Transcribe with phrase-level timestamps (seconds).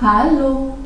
[0.00, 0.78] Hallo.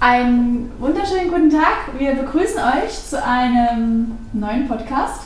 [0.00, 1.98] Einen wunderschönen guten Tag.
[1.98, 5.24] Wir begrüßen euch zu einem neuen Podcast.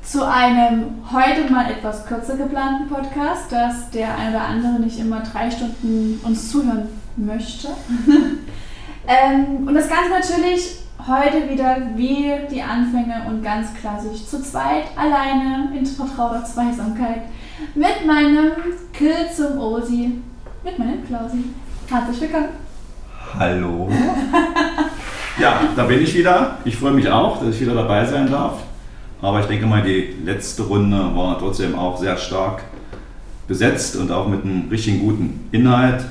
[0.00, 5.20] Zu einem heute mal etwas kürzer geplanten Podcast, dass der ein oder andere nicht immer
[5.20, 7.68] drei Stunden uns zuhören möchte.
[9.06, 14.84] ähm, und das Ganze natürlich heute wieder wie die Anfänge und ganz klassisch zu zweit,
[14.96, 17.24] alleine, in vertrauter Zweisamkeit
[17.74, 18.52] mit meinem
[18.94, 20.22] Kill zum Osi,
[20.64, 21.44] mit meinem Klausi.
[21.88, 22.48] Herzlich willkommen.
[23.38, 23.90] Hallo.
[25.40, 26.58] ja, da bin ich wieder.
[26.64, 28.62] Ich freue mich auch, dass ich wieder dabei sein darf.
[29.20, 32.62] Aber ich denke mal, die letzte Runde war trotzdem auch sehr stark
[33.46, 36.04] besetzt und auch mit einem richtig guten Inhalt.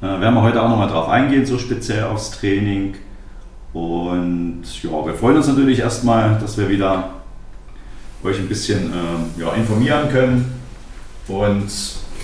[0.00, 2.94] Äh, werden wir heute auch nochmal drauf eingehen, so speziell aufs Training.
[3.72, 7.10] Und ja, wir freuen uns natürlich erstmal, dass wir wieder
[8.24, 10.60] euch ein bisschen äh, ja, informieren können.
[11.28, 11.70] Und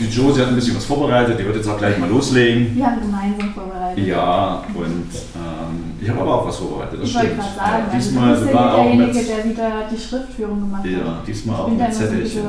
[0.03, 2.75] die Josie hat ein bisschen was vorbereitet, die wird jetzt auch gleich mal loslegen.
[2.75, 4.07] Wir haben gemeinsam vorbereitet.
[4.07, 7.33] Ja, und ähm, ich habe aber auch was vorbereitet, das ich stimmt.
[7.39, 10.91] Ich sagen, ja, diesmal also du ja derjenige, mit, der wieder die Schriftführung gemacht hat.
[10.91, 12.43] Ja, diesmal auch mit Zettelchen.
[12.43, 12.49] So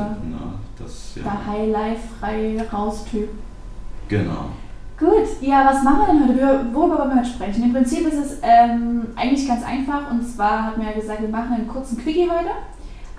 [1.16, 1.23] ja.
[1.23, 3.30] Der High-Life-frei raus-Typ.
[4.09, 4.49] Genau.
[4.97, 6.66] Gut, ja, was machen wir denn heute?
[6.73, 7.64] Worüber wollen wir heute sprechen?
[7.64, 11.30] Im Prinzip ist es ähm, eigentlich ganz einfach und zwar hat mir ja gesagt, wir
[11.30, 12.49] machen einen kurzen Quickie heute.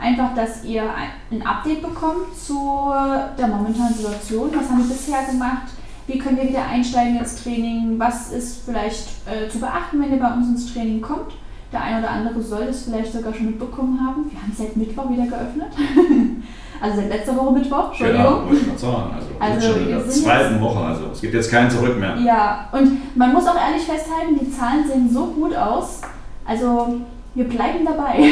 [0.05, 0.83] Einfach, dass ihr
[1.31, 2.93] ein Update bekommt zu
[3.39, 4.51] der momentanen Situation.
[4.55, 5.69] Was haben wir bisher gemacht?
[6.07, 7.99] Wie können wir wieder einsteigen ins Training?
[7.99, 11.33] Was ist vielleicht äh, zu beachten, wenn ihr bei uns ins Training kommt?
[11.73, 14.31] Der eine oder andere soll es vielleicht sogar schon mitbekommen haben.
[14.31, 15.73] Wir haben seit Mittwoch wieder geöffnet.
[16.83, 18.25] also seit letzter Woche Mittwoch, Entschuldigung.
[18.25, 19.15] Ja, wollte ich mal sagen.
[19.15, 22.19] Also, also schon in der zweiten Woche, also es gibt jetzt kein Zurück mehr.
[22.19, 26.03] Ja, und man muss auch ehrlich festhalten, die Zahlen sehen so gut aus.
[26.45, 27.01] Also
[27.35, 28.19] wir bleiben dabei.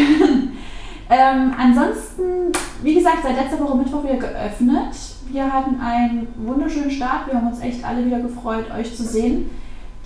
[1.13, 4.97] Ähm, ansonsten, wie gesagt, seit letzter Woche Mittwoch wieder geöffnet.
[5.31, 7.27] Wir hatten einen wunderschönen Start.
[7.27, 9.51] Wir haben uns echt alle wieder gefreut, euch zu sehen.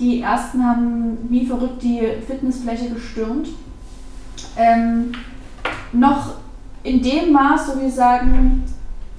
[0.00, 3.50] Die ersten haben wie verrückt die Fitnessfläche gestürmt.
[4.56, 5.12] Ähm,
[5.92, 6.34] noch
[6.82, 8.64] in dem Maß, so wir sagen,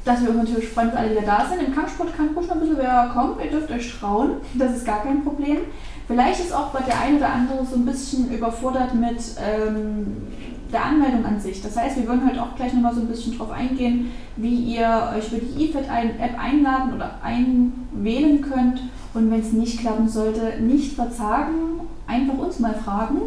[0.04, 1.66] dass wir uns natürlich freuen, dass alle wieder da sind.
[1.66, 3.38] Im Kampfsport kann ruhig noch ein bisschen wer kommen.
[3.42, 4.32] Ihr dürft euch trauen.
[4.56, 5.60] Das ist gar kein Problem.
[6.06, 10.28] Vielleicht ist auch bei der eine oder andere so ein bisschen überfordert mit ähm,
[10.72, 11.62] der Anmeldung an sich.
[11.62, 15.12] Das heißt, wir würden heute auch gleich nochmal so ein bisschen drauf eingehen, wie ihr
[15.16, 18.82] euch für die eFit-App einladen oder einwählen könnt.
[19.14, 23.22] Und wenn es nicht klappen sollte, nicht verzagen, einfach uns mal fragen.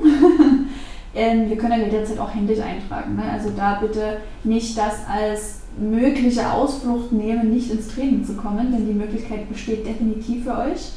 [1.14, 3.16] ähm, wir können ja derzeit auch händisch eintragen.
[3.16, 3.22] Ne?
[3.32, 8.86] Also da bitte nicht das als mögliche Ausflucht nehmen, nicht ins Training zu kommen, denn
[8.86, 10.92] die Möglichkeit besteht definitiv für euch.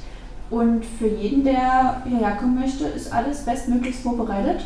[0.50, 4.66] Und für jeden, der hierher kommen möchte, ist alles bestmöglichst vorbereitet.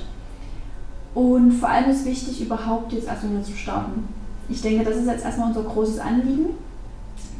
[1.17, 4.07] Und vor allem ist wichtig, überhaupt jetzt erstmal wieder zu starten.
[4.49, 6.49] Ich denke, das ist jetzt erstmal unser großes Anliegen,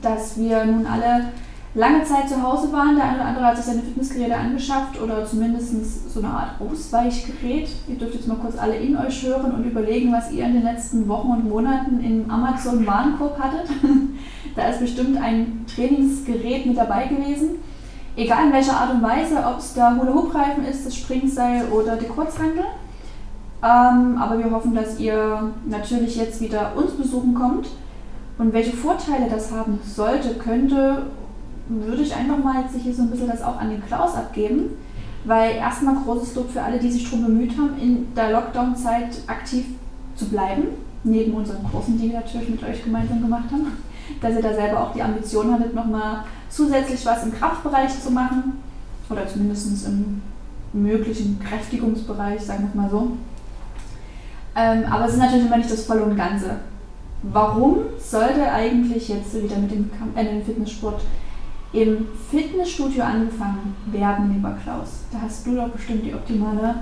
[0.02, 1.26] dass wir nun alle
[1.76, 2.96] lange Zeit zu Hause waren.
[2.96, 7.70] Der eine oder andere hat sich seine Fitnessgeräte angeschafft oder zumindest so eine Art Ausweichgerät.
[7.88, 10.64] Ihr dürft jetzt mal kurz alle in euch hören und überlegen, was ihr in den
[10.64, 13.70] letzten Wochen und Monaten im Amazon-Warenkorb hattet.
[14.56, 17.60] da ist bestimmt ein Trainingsgerät mit dabei gewesen.
[18.16, 22.08] Egal in welcher Art und Weise, ob es der Hula-Hoop-Reifen ist, das Springseil oder die
[22.08, 22.66] Kurzhandel.
[23.64, 27.68] Ähm, aber wir hoffen, dass ihr natürlich jetzt wieder uns besuchen kommt.
[28.38, 31.08] Und welche Vorteile das haben sollte, könnte,
[31.68, 34.78] würde ich einfach mal jetzt hier so ein bisschen das auch an den Klaus abgeben.
[35.26, 39.66] Weil erstmal großes Lob für alle, die sich darum bemüht haben, in der Lockdown-Zeit aktiv
[40.16, 40.68] zu bleiben.
[41.04, 43.72] Neben unseren Kursen, die wir natürlich mit euch gemeinsam gemacht haben.
[44.22, 48.62] Dass ihr da selber auch die Ambition hattet, nochmal zusätzlich was im Kraftbereich zu machen.
[49.10, 50.22] Oder zumindest im
[50.74, 53.18] möglichen Kräftigungsbereich, sagen wir mal so.
[54.58, 56.58] Ähm, aber es ist natürlich immer nicht das Volle und Ganze.
[57.22, 61.02] Warum sollte eigentlich jetzt wieder mit dem, äh, dem Fitnesssport
[61.74, 65.04] im Fitnessstudio angefangen werden, lieber Klaus?
[65.12, 66.76] Da hast du doch bestimmt die optimale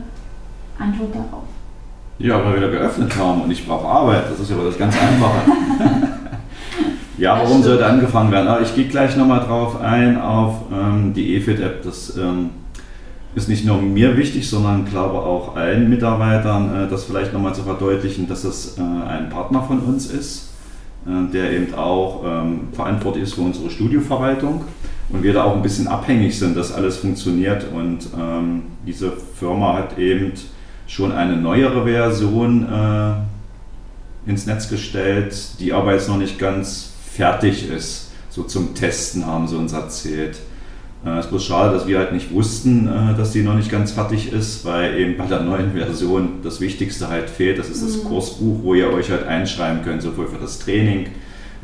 [0.80, 1.44] Antwort darauf.
[2.18, 4.24] Ja, weil wir da geöffnet haben und ich brauche Arbeit.
[4.32, 5.42] Das ist aber das ganz Einfache.
[7.18, 8.48] ja, warum sollte angefangen werden?
[8.48, 11.84] Aber ich gehe gleich nochmal drauf ein auf ähm, die EFIT-App.
[11.84, 12.52] Das ähm,
[13.36, 17.64] ist nicht nur mir wichtig, sondern glaube auch allen Mitarbeitern, äh, das vielleicht nochmal zu
[17.64, 20.54] verdeutlichen, dass es äh, ein Partner von uns ist,
[21.06, 24.64] äh, der eben auch ähm, verantwortlich ist für unsere Studioverwaltung
[25.10, 27.66] und wir da auch ein bisschen abhängig sind, dass alles funktioniert.
[27.74, 30.32] Und ähm, diese Firma hat eben
[30.88, 32.68] schon eine neuere Version
[34.28, 38.12] ins Netz gestellt, die aber jetzt noch nicht ganz fertig ist.
[38.30, 40.38] So zum Testen haben sie uns erzählt.
[41.04, 43.72] Äh, es ist bloß schade, dass wir halt nicht wussten, äh, dass die noch nicht
[43.72, 47.58] ganz fertig ist, weil eben bei der neuen Version das Wichtigste halt fehlt.
[47.58, 48.08] Das ist das mhm.
[48.08, 51.08] Kursbuch, wo ihr euch halt einschreiben könnt, sowohl für das Training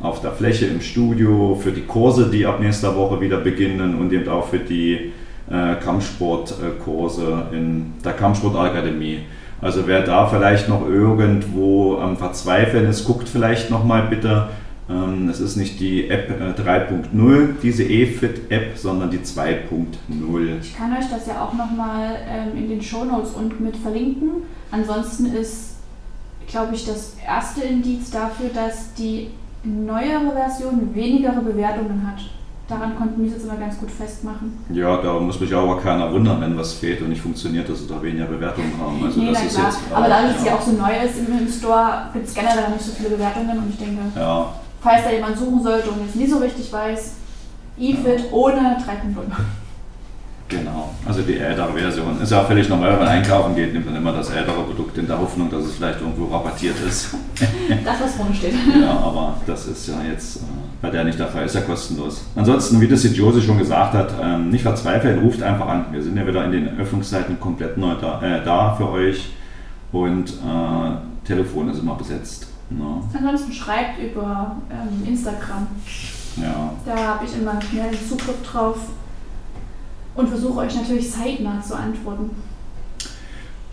[0.01, 4.11] auf der Fläche im Studio, für die Kurse, die ab nächster Woche wieder beginnen und
[4.11, 5.11] eben auch für die
[5.49, 9.19] äh, Kampfsportkurse in der Kampfsportakademie.
[9.61, 14.47] Also wer da vielleicht noch irgendwo am Verzweifeln ist, guckt vielleicht nochmal bitte.
[14.91, 20.59] Ähm, es ist nicht die App 3.0, äh, diese eFit-App, sondern die 2.0.
[20.61, 24.43] Ich kann euch das ja auch nochmal ähm, in den Shownotes unten mit verlinken.
[24.71, 25.75] Ansonsten ist,
[26.47, 29.29] glaube ich, das erste Indiz dafür, dass die
[29.63, 32.21] neuere Version weniger Bewertungen hat.
[32.67, 34.57] Daran konnten wir es jetzt immer ganz gut festmachen.
[34.71, 37.87] Ja, da muss mich aber keiner wundern, wenn was fehlt und nicht funktioniert, dass sie
[37.87, 39.03] da weniger Bewertungen haben.
[39.03, 39.67] Also nee, das ist klar.
[39.67, 42.69] Jetzt aber dadurch, dass sie auch so neu ist im, im Store, gibt es generell
[42.71, 44.53] nicht so viele Bewertungen und ich denke, ja.
[44.81, 47.13] Falls da jemand suchen sollte und jetzt nie so richtig weiß,
[47.77, 48.25] eFit ja.
[48.31, 48.81] ohne 3.0.
[50.51, 52.21] Genau, also die ältere Version.
[52.21, 55.07] Ist ja völlig normal, wenn man einkaufen geht, nimmt man immer das ältere Produkt in
[55.07, 57.15] der Hoffnung, dass es vielleicht irgendwo rabattiert ist.
[57.85, 58.53] Das, was vorne steht.
[58.79, 60.39] Ja, aber das ist ja jetzt äh,
[60.81, 62.25] bei der nicht der Fall, ist ja kostenlos.
[62.35, 65.85] Ansonsten, wie das die Josie schon gesagt hat, ähm, nicht verzweifeln, ruft einfach an.
[65.91, 69.29] Wir sind ja wieder in den Öffnungszeiten komplett neu da, äh, da für euch
[69.91, 72.50] und äh, Telefon ist immer besetzt.
[72.77, 73.03] No.
[73.13, 75.67] Ansonsten schreibt über ähm, Instagram.
[76.37, 76.73] Ja.
[76.85, 78.77] Da habe ich immer schnell Zugriff drauf
[80.15, 82.31] und versuche euch natürlich zeitnah zu antworten.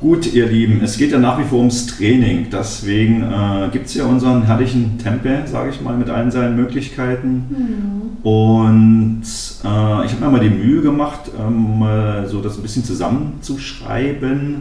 [0.00, 2.46] Gut, ihr Lieben, es geht ja nach wie vor ums Training.
[2.52, 7.46] Deswegen äh, gibt es ja unseren herrlichen Tempel, sage ich mal, mit allen seinen Möglichkeiten.
[7.50, 8.28] Mhm.
[8.28, 9.22] Und
[9.64, 11.84] äh, ich habe mir mal die Mühe gemacht, ähm,
[12.26, 14.60] so das ein bisschen zusammenzuschreiben,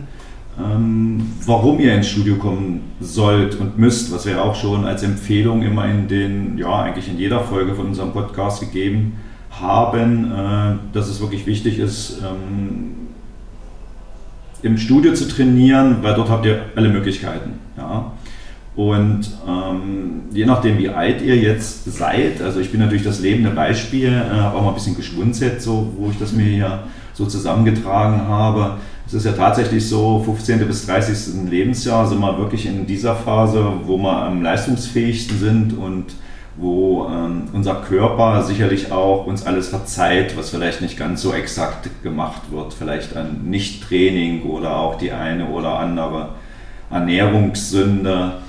[0.59, 5.61] ähm, warum ihr ins Studio kommen sollt und müsst, was wir auch schon als Empfehlung
[5.61, 9.13] immer in den, ja, eigentlich in jeder Folge von unserem Podcast gegeben
[9.61, 13.07] haben äh, dass es wirklich wichtig ist, ähm,
[14.61, 17.53] im Studio zu trainieren, weil dort habt ihr alle Möglichkeiten.
[17.77, 18.11] Ja?
[18.75, 23.49] Und ähm, je nachdem, wie alt ihr jetzt seid, also ich bin natürlich das lebende
[23.49, 26.83] Beispiel, äh, habe auch mal ein bisschen geschwunzelt, so, wo ich das mir hier
[27.13, 28.77] so zusammengetragen habe.
[29.07, 30.67] Es ist ja tatsächlich so, 15.
[30.67, 31.49] bis 30.
[31.49, 36.07] Lebensjahr sind wir wirklich in dieser Phase, wo wir am leistungsfähigsten sind und
[36.57, 41.89] wo ähm, unser Körper sicherlich auch uns alles verzeiht, was vielleicht nicht ganz so exakt
[42.03, 46.31] gemacht wird, vielleicht an Nicht-Training oder auch die eine oder andere
[46.91, 48.46] Ernährungssünde äh,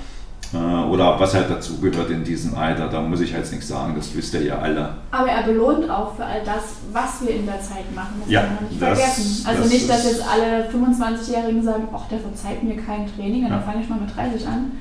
[0.57, 2.87] oder was halt dazugehört in diesem Alter.
[2.87, 4.95] Da muss ich jetzt nichts sagen, das wisst ihr ja alle.
[5.11, 8.15] Aber er belohnt auch für all das, was wir in der Zeit machen.
[8.21, 9.45] Das ja, wir nicht das, vergessen.
[9.47, 13.49] Also das nicht, dass jetzt alle 25-Jährigen sagen, ach, der verzeiht mir kein Training und
[13.51, 13.57] ja.
[13.57, 14.71] dann fange ich mal mit 30 an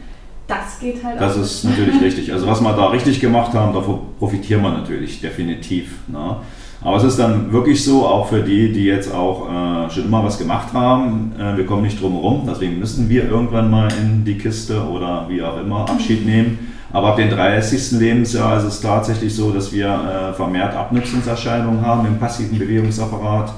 [0.49, 1.43] das geht halt Das auch.
[1.43, 2.33] ist natürlich richtig.
[2.33, 5.99] Also was wir da richtig gemacht haben, davon profitieren wir natürlich definitiv.
[6.09, 6.37] Ne?
[6.83, 10.23] Aber es ist dann wirklich so, auch für die, die jetzt auch äh, schon immer
[10.25, 14.25] was gemacht haben, äh, wir kommen nicht drum herum, deswegen müssen wir irgendwann mal in
[14.25, 16.73] die Kiste oder wie auch immer Abschied nehmen.
[16.93, 17.99] Aber ab dem 30.
[17.99, 23.53] Lebensjahr ist es tatsächlich so, dass wir äh, vermehrt Abnutzungserscheinungen haben im passiven Bewegungsapparat.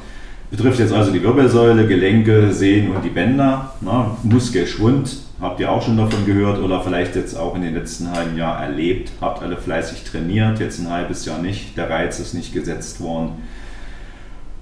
[0.51, 4.11] Betrifft jetzt also die Wirbelsäule, Gelenke, Sehnen und die Bänder, ne?
[4.25, 8.37] Muskelschwund, habt ihr auch schon davon gehört oder vielleicht jetzt auch in den letzten halben
[8.37, 12.53] Jahr erlebt, habt alle fleißig trainiert, jetzt ein halbes Jahr nicht, der Reiz ist nicht
[12.53, 13.31] gesetzt worden.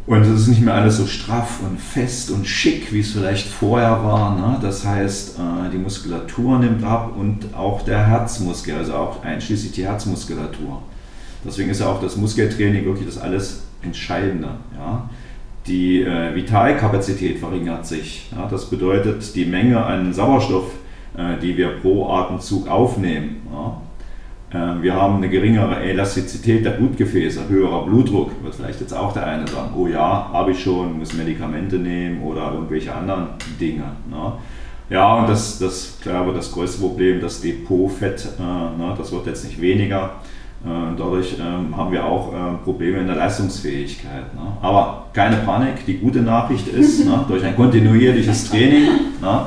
[0.07, 3.47] Und es ist nicht mehr alles so straff und fest und schick, wie es vielleicht
[3.47, 4.37] vorher war.
[4.37, 4.59] Ne?
[4.63, 9.85] Das heißt, äh, die Muskulatur nimmt ab und auch der Herzmuskel, also auch einschließlich die
[9.85, 10.83] Herzmuskulatur.
[11.45, 14.49] Deswegen ist ja auch das Muskeltraining wirklich das alles Entscheidende.
[14.79, 15.11] Ja?
[15.69, 18.29] Die äh, Vitalkapazität verringert sich.
[18.35, 20.73] Ja, das bedeutet die Menge an Sauerstoff,
[21.17, 23.43] äh, die wir pro Atemzug aufnehmen.
[23.53, 23.81] Ja.
[24.51, 28.31] Äh, wir haben eine geringere Elastizität der Blutgefäße, höherer Blutdruck.
[28.43, 32.23] Wird vielleicht jetzt auch der eine sagen, oh ja, habe ich schon, muss Medikamente nehmen
[32.23, 33.29] oder irgendwelche anderen
[33.61, 33.85] Dinge.
[34.11, 34.33] Ne.
[34.91, 39.45] Ja, und das, das glaube das größte Problem, das Depotfett, äh, ne, das wird jetzt
[39.45, 40.13] nicht weniger.
[40.65, 44.35] Äh, dadurch ähm, haben wir auch äh, Probleme in der Leistungsfähigkeit.
[44.35, 44.41] Ne?
[44.61, 48.89] Aber keine Panik, die gute Nachricht ist, ne, durch ein kontinuierliches Training
[49.23, 49.47] ne,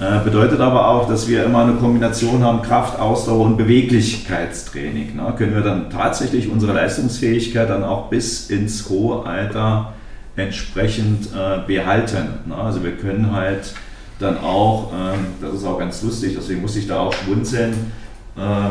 [0.00, 5.20] äh, bedeutet aber auch, dass wir immer eine Kombination haben, Kraft, Ausdauer und Beweglichkeitstraining.
[5.36, 9.92] Können wir dann tatsächlich unsere Leistungsfähigkeit dann auch bis ins hohe Alter
[10.36, 11.28] entsprechend
[11.66, 12.52] behalten.
[12.56, 13.74] Also wir können halt
[14.18, 18.07] dann auch, ähm, das ist auch ganz lustig, deswegen muss ich da auch schmunzeln, äh,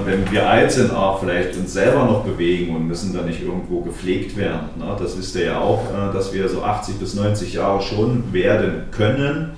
[0.06, 3.82] wenn wir alt sind, auch vielleicht uns selber noch bewegen und müssen dann nicht irgendwo
[3.82, 4.70] gepflegt werden.
[4.78, 4.96] Ne?
[4.98, 8.84] Das wisst ihr ja auch, äh, dass wir so 80 bis 90 Jahre schon werden
[8.92, 9.52] können,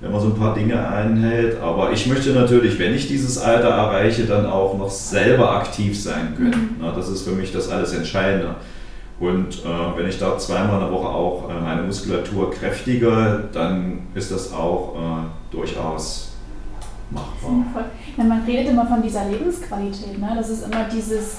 [0.00, 1.60] wenn man so ein paar Dinge einhält.
[1.60, 6.34] Aber ich möchte natürlich, wenn ich dieses Alter erreiche, dann auch noch selber aktiv sein
[6.36, 6.76] können.
[6.80, 6.96] Mhm.
[6.96, 8.54] Das ist für mich das alles Entscheidende.
[9.20, 14.06] Und äh, wenn ich da zweimal in der Woche auch äh, meine Muskulatur kräftige, dann
[14.14, 16.29] ist das auch äh, durchaus
[17.10, 17.86] machbar.
[18.16, 20.18] Ja, man redet immer von dieser Lebensqualität.
[20.18, 20.32] Ne?
[20.36, 21.38] Das ist immer dieses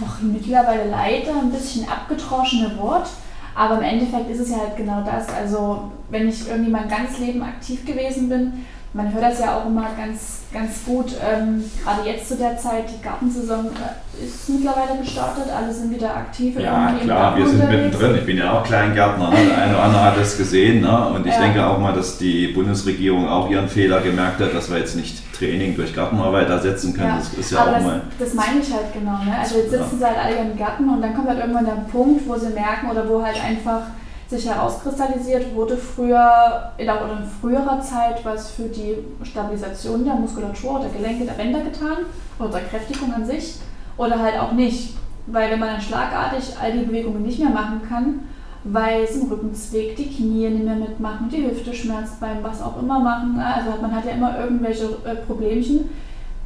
[0.00, 3.08] doch mittlerweile leider ein bisschen abgedroschene Wort.
[3.54, 5.28] Aber im Endeffekt ist es ja halt genau das.
[5.28, 8.64] Also wenn ich irgendwie mein ganzes Leben aktiv gewesen bin,
[8.94, 11.12] man hört das ja auch immer ganz, ganz gut.
[11.22, 16.16] Ähm, gerade jetzt zu der Zeit, die Gartensaison äh, ist mittlerweile gestartet, alle sind wieder
[16.16, 16.58] aktiv.
[16.58, 18.16] Ja, klar, wir sind mittendrin.
[18.16, 19.30] Ich bin ja auch Kleingärtner.
[19.30, 19.36] Ne?
[19.48, 20.80] Der eine oder andere hat das gesehen.
[20.80, 21.08] Ne?
[21.08, 21.40] Und ich ja.
[21.40, 25.22] denke auch mal, dass die Bundesregierung auch ihren Fehler gemerkt hat, dass wir jetzt nicht
[25.34, 27.08] Training durch Gartenarbeit ersetzen können.
[27.08, 27.18] Ja.
[27.18, 28.00] Das ist ja Aber auch das, mal.
[28.18, 29.18] Das meine ich halt genau.
[29.22, 29.36] Ne?
[29.38, 29.98] Also jetzt sitzen ja.
[29.98, 32.90] sie halt alle im Garten und dann kommt halt irgendwann der Punkt, wo sie merken
[32.90, 33.82] oder wo halt einfach
[34.28, 40.80] sich herauskristallisiert, wurde früher in, auch in früherer Zeit was für die Stabilisation der Muskulatur
[40.80, 41.98] oder Gelenke der Bänder getan
[42.38, 43.54] oder zur Kräftigung an sich
[43.96, 44.96] oder halt auch nicht.
[45.26, 48.20] Weil wenn man dann schlagartig all die Bewegungen nicht mehr machen kann,
[48.64, 52.62] weil es im Rücken zwickt, die Knie nicht mehr mitmachen, die Hüfte schmerzt beim was
[52.62, 53.38] auch immer machen.
[53.38, 55.88] Also man hat ja immer irgendwelche äh, Problemchen,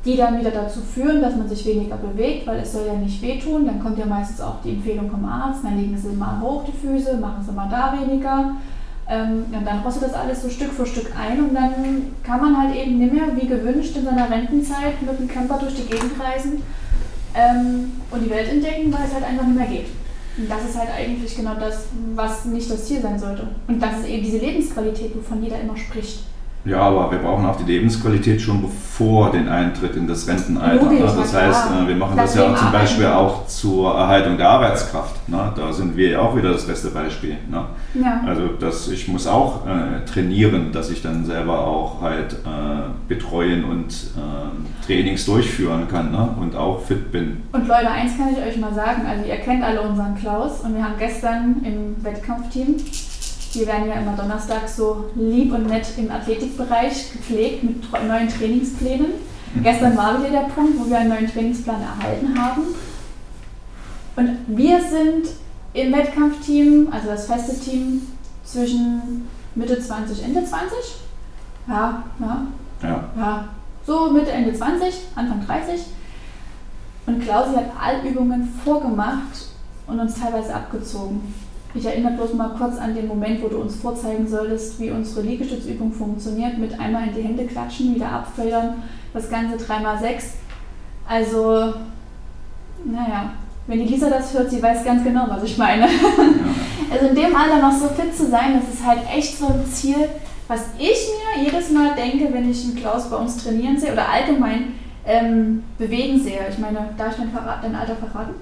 [0.04, 3.22] die dann wieder dazu führen, dass man sich weniger bewegt, weil es soll ja nicht
[3.22, 3.66] wehtun.
[3.66, 6.86] Dann kommt ja meistens auch die Empfehlung vom Arzt, dann legen Sie mal hoch die
[6.86, 8.56] Füße, machen Sie mal da weniger.
[9.08, 11.72] Ähm, und dann rostet das alles so Stück für Stück ein und dann
[12.22, 15.74] kann man halt eben nicht mehr wie gewünscht in seiner Rentenzeit mit dem Camper durch
[15.74, 16.62] die Gegend reisen
[17.34, 19.86] ähm, und die Welt entdecken, weil es halt einfach nicht mehr geht.
[20.38, 23.48] Und das ist halt eigentlich genau das, was nicht das Ziel sein sollte.
[23.68, 26.20] Und das ist eben diese Lebensqualität, wovon jeder immer spricht.
[26.64, 30.84] Ja, aber wir brauchen auch die Lebensqualität schon bevor den Eintritt in das Rentenalter.
[30.84, 31.16] Logisch, ne?
[31.16, 31.82] Das heißt, klar.
[31.82, 35.28] Äh, wir machen das, das ja zum Beispiel auch zur Erhaltung der Arbeitskraft.
[35.28, 35.52] Ne?
[35.56, 37.36] Da sind wir ja auch wieder das beste Beispiel.
[37.50, 37.64] Ne?
[37.94, 38.20] Ja.
[38.26, 43.64] Also das, ich muss auch äh, trainieren, dass ich dann selber auch halt äh, betreuen
[43.64, 47.42] und äh, Trainings durchführen kann und auch fit bin.
[47.52, 50.76] Und Leute, eins kann ich euch mal sagen, also ihr kennt alle unseren Klaus und
[50.76, 52.76] wir haben gestern im Wettkampfteam
[53.54, 59.12] wir werden ja immer Donnerstag so lieb und nett im Athletikbereich gepflegt mit neuen Trainingsplänen.
[59.54, 59.62] Mhm.
[59.62, 62.62] Gestern war wieder der Punkt, wo wir einen neuen Trainingsplan erhalten haben.
[64.16, 65.28] Und wir sind
[65.74, 68.02] im Wettkampfteam, also das feste Team,
[68.44, 70.68] zwischen Mitte 20, Ende 20.
[71.68, 72.46] Ja, ja.
[72.82, 73.04] Ja.
[73.16, 73.48] ja.
[73.86, 75.80] So Mitte, Ende 20, Anfang 30.
[77.06, 79.46] Und Klausi hat all Übungen vorgemacht
[79.86, 81.34] und uns teilweise abgezogen.
[81.74, 85.22] Ich erinnere bloß mal kurz an den Moment, wo du uns vorzeigen solltest, wie unsere
[85.22, 88.82] Liegestützübung funktioniert, mit einmal in die Hände klatschen, wieder abfeuern,
[89.14, 90.22] das Ganze 3x6.
[91.08, 91.72] Also,
[92.84, 93.32] naja,
[93.66, 95.84] wenn die Lisa das hört, sie weiß ganz genau, was ich meine.
[96.90, 99.64] also in dem Alter noch so fit zu sein, das ist halt echt so ein
[99.66, 100.08] Ziel,
[100.48, 104.08] was ich mir jedes Mal denke, wenn ich einen Klaus bei uns trainieren sehe oder
[104.10, 104.74] allgemein
[105.06, 106.40] ähm, bewegen sehe.
[106.50, 107.30] Ich meine, darf ich dein,
[107.62, 108.34] dein Alter verraten?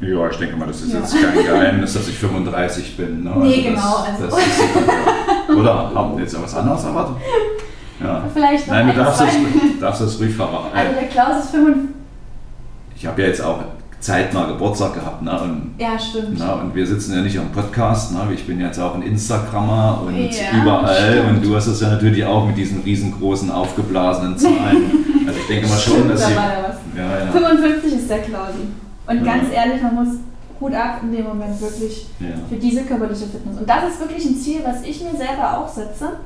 [0.00, 1.00] Ja, ich denke mal, das ist ja.
[1.00, 3.24] jetzt kein Geheimnis, dass ich 35 bin.
[3.24, 3.32] Ne?
[3.38, 4.06] Nee, also genau.
[4.06, 4.36] Das, also.
[4.36, 7.16] das oder haben wir jetzt was anderes erwartet?
[8.00, 8.24] Ja.
[8.32, 10.76] Vielleicht noch Nein, du darfst es, darfst es ruhig verraten.
[10.76, 11.96] Also der Klaus ist 55.
[12.96, 13.58] Ich habe ja jetzt auch
[13.98, 15.22] zeitnah Geburtstag gehabt.
[15.22, 15.40] Ne?
[15.40, 16.38] Und, ja, stimmt.
[16.38, 16.54] Ne?
[16.54, 18.12] Und wir sitzen ja nicht am Podcast.
[18.12, 18.20] Ne?
[18.32, 20.94] Ich bin jetzt auch ein Instagrammer und ja, überall.
[20.94, 21.28] Stimmt.
[21.28, 24.92] Und du hast es ja natürlich auch mit diesen riesengroßen, aufgeblasenen Zahlen.
[25.26, 26.98] also ich denke mal schon, stimmt, dass da sie...
[26.98, 27.32] Ja, ja.
[27.32, 28.68] 55 ist der Klausi.
[29.08, 30.08] Und ganz ehrlich, man muss
[30.60, 32.28] gut ab in dem Moment wirklich ja.
[32.48, 33.58] für diese körperliche Fitness.
[33.58, 36.18] Und das ist wirklich ein Ziel, was ich mir selber auch setze,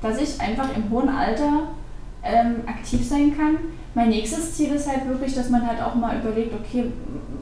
[0.00, 1.68] dass ich einfach im hohen Alter
[2.22, 3.56] ähm, aktiv sein kann.
[3.94, 6.92] Mein nächstes Ziel ist halt wirklich, dass man halt auch mal überlegt, okay,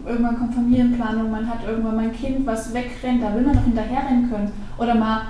[0.07, 3.65] irgendwann kommt Familienplanung, man hat irgendwann mal ein Kind, was wegrennt, da will man doch
[3.65, 4.51] hinterherrennen können.
[4.79, 5.21] Oder mal,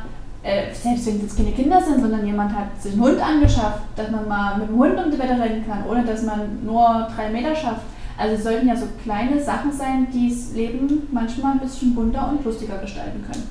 [0.43, 3.83] äh, selbst wenn es jetzt keine Kinder sind, sondern jemand hat sich einen Hund angeschafft,
[3.97, 7.09] dass man mal mit dem Hund um die Wette rennen kann, ohne dass man nur
[7.15, 7.83] drei Meter schafft.
[8.19, 12.29] Also es sollten ja so kleine Sachen sein, die das Leben manchmal ein bisschen bunter
[12.31, 13.47] und lustiger gestalten können.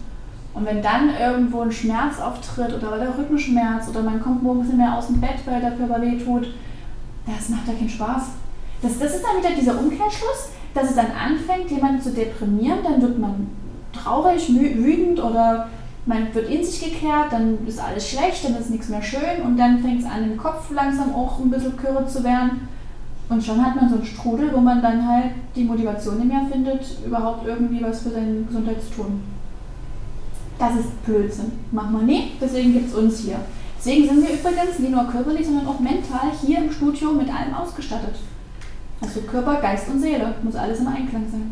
[0.54, 4.78] Und wenn dann irgendwo ein Schmerz auftritt oder der Rückenschmerz oder man kommt morgens nicht
[4.78, 6.48] mehr aus dem Bett, weil der Körper weh tut,
[7.26, 8.24] das macht ja keinen Spaß.
[8.82, 13.02] Das, das ist dann wieder dieser Umkehrschluss, dass es dann anfängt, jemanden zu deprimieren, dann
[13.02, 13.50] wird man
[13.94, 15.70] traurig, wütend oder
[16.06, 19.58] man wird in sich gekehrt, dann ist alles schlecht, dann ist nichts mehr schön und
[19.58, 22.68] dann fängt es an, im Kopf langsam auch ein bisschen kürre zu werden.
[23.29, 26.48] Und schon hat man so einen Strudel, wo man dann halt die Motivation nicht mehr
[26.50, 29.22] findet, überhaupt irgendwie was für seine Gesundheit zu tun.
[30.57, 31.51] Das ist Blödsinn.
[31.72, 33.39] Machen wir nie, deswegen gibt es uns hier.
[33.77, 37.53] Deswegen sind wir übrigens nicht nur körperlich, sondern auch mental hier im Studio mit allem
[37.53, 38.15] ausgestattet.
[39.01, 41.51] Also Körper, Geist und Seele muss alles im Einklang sein.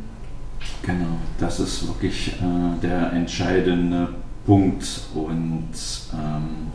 [0.82, 4.10] Genau, das ist wirklich äh, der entscheidende
[4.46, 5.02] Punkt.
[5.14, 5.70] Und
[6.14, 6.72] ähm,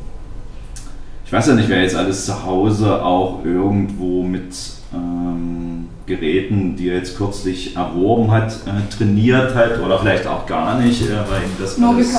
[1.25, 4.55] ich weiß ja nicht, wer jetzt alles zu Hause auch irgendwo mit
[4.93, 10.81] ähm, Geräten, die er jetzt kürzlich erworben hat, äh, trainiert hat oder vielleicht auch gar
[10.81, 12.17] nicht, äh, weil ihm das Nur alles,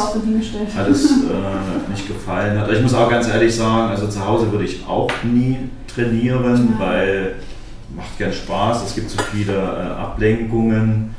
[0.78, 2.72] alles äh, nicht gefallen hat.
[2.72, 5.58] Ich muss auch ganz ehrlich sagen, also zu Hause würde ich auch nie
[5.94, 6.86] trainieren, ja.
[6.86, 7.36] weil
[7.96, 11.14] macht keinen Spaß, es gibt zu viele äh, Ablenkungen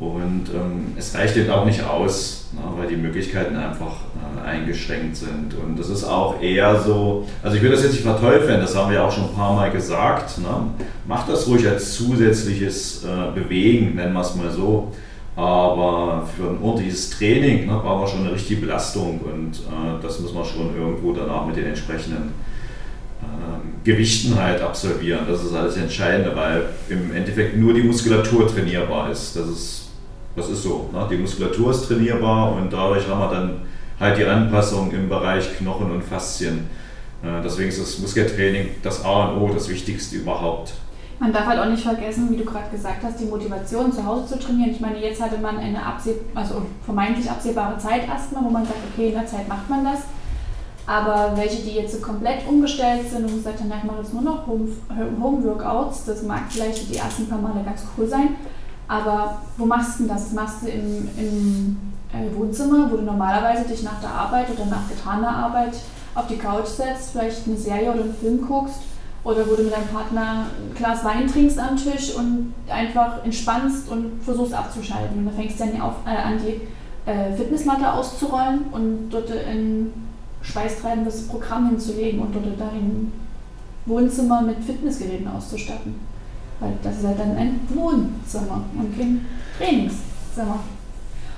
[0.00, 5.16] und ähm, es reicht eben auch nicht aus, na, weil die Möglichkeiten einfach äh, eingeschränkt
[5.16, 5.54] sind.
[5.54, 8.92] Und das ist auch eher so, also ich will das jetzt nicht verteufeln, das haben
[8.92, 10.38] wir auch schon ein paar Mal gesagt.
[10.38, 10.48] Ne?
[11.06, 14.92] Macht das ruhig als zusätzliches äh, Bewegen, nennen wir es mal so.
[15.34, 20.20] Aber für ein ordentliches Training ne, brauchen wir schon eine richtige Belastung und äh, das
[20.20, 22.32] muss man schon irgendwo danach mit den entsprechenden
[23.20, 25.20] äh, Gewichten halt absolvieren.
[25.28, 29.36] Das ist alles Entscheidende, weil im Endeffekt nur die Muskulatur trainierbar ist.
[29.36, 29.77] Das ist,
[30.38, 30.88] das ist so.
[30.92, 31.06] Ne?
[31.10, 33.60] Die Muskulatur ist trainierbar und dadurch haben wir dann
[34.00, 36.70] halt die Anpassung im Bereich Knochen und Faszien.
[37.22, 40.74] Äh, deswegen ist das Muskeltraining das A und O, das Wichtigste überhaupt.
[41.20, 44.26] Man darf halt auch nicht vergessen, wie du gerade gesagt hast, die Motivation zu Hause
[44.26, 44.70] zu trainieren.
[44.70, 48.78] Ich meine, jetzt hatte man eine abseh also vermeintlich absehbare Zeit erstmal, wo man sagt,
[48.92, 50.02] okay, in der Zeit macht man das.
[50.86, 54.22] Aber welche, die jetzt so komplett umgestellt sind und gesagt haben, ich mache jetzt nur
[54.22, 58.36] noch Home-Workouts, das mag vielleicht die ersten paar Male ganz cool sein.
[58.88, 60.32] Aber wo machst du denn das?
[60.32, 61.76] Machst du im, im
[62.12, 65.74] äh, Wohnzimmer, wo du normalerweise dich nach der Arbeit oder nach getaner Arbeit
[66.14, 68.80] auf die Couch setzt, vielleicht eine Serie oder einen Film guckst
[69.24, 73.90] oder wo du mit deinem Partner ein Glas Wein trinkst am Tisch und einfach entspannst
[73.90, 75.18] und versuchst abzuschalten.
[75.18, 79.92] Und dann fängst du dann auf, äh, an, die äh, Fitnessmatte auszurollen und dort ein
[80.40, 83.12] schweißtreibendes Programm hinzulegen und dort dein
[83.84, 86.07] Wohnzimmer mit Fitnessgeräten auszustatten.
[86.60, 89.24] Weil das ist halt dann ein Wohnzimmer und kein
[89.58, 90.60] Trainingszimmer.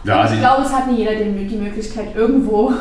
[0.05, 2.73] Ja, also ich glaube, es hat nicht jeder die Möglichkeit, irgendwo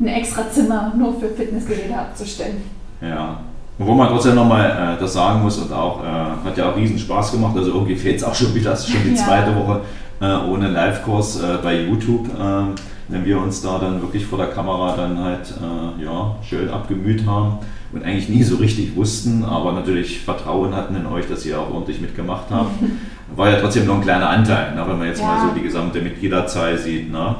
[0.00, 2.62] ein extra Zimmer nur für Fitnessgeräte abzustellen.
[3.00, 3.38] Ja,
[3.78, 6.98] wo man trotzdem nochmal äh, das sagen muss und auch, äh, hat ja auch riesen
[6.98, 9.82] Spaß gemacht, also irgendwie fehlt es auch schon wieder, das ist schon die zweite Woche
[10.20, 14.48] äh, ohne Live-Kurs äh, bei YouTube, äh, wenn wir uns da dann wirklich vor der
[14.48, 17.58] Kamera dann halt äh, ja, schön abgemüht haben
[17.92, 21.72] und eigentlich nie so richtig wussten, aber natürlich Vertrauen hatten in euch, dass ihr auch
[21.72, 22.72] ordentlich mitgemacht habt.
[23.36, 25.26] War ja trotzdem noch ein kleiner Anteil, ne, wenn man jetzt ja.
[25.26, 27.10] mal so die gesamte Mitgliederzahl sieht.
[27.10, 27.36] Ne?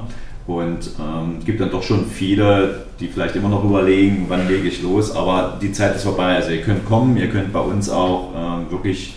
[0.46, 4.68] Und es ähm, gibt dann doch schon viele, die vielleicht immer noch überlegen, wann lege
[4.68, 6.36] ich los, aber die Zeit ist vorbei.
[6.36, 9.16] Also ihr könnt kommen, ihr könnt bei uns auch ähm, wirklich,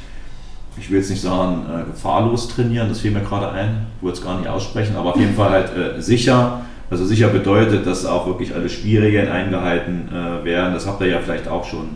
[0.80, 4.20] ich will jetzt nicht sagen, äh, gefahrlos trainieren, das fiel mir gerade ein, ich wollte
[4.20, 6.62] es gar nicht aussprechen, aber auf jeden Fall halt äh, sicher.
[6.90, 10.74] Also sicher bedeutet, dass auch wirklich alle Spielregeln eingehalten äh, werden.
[10.74, 11.90] Das habt ihr ja vielleicht auch schon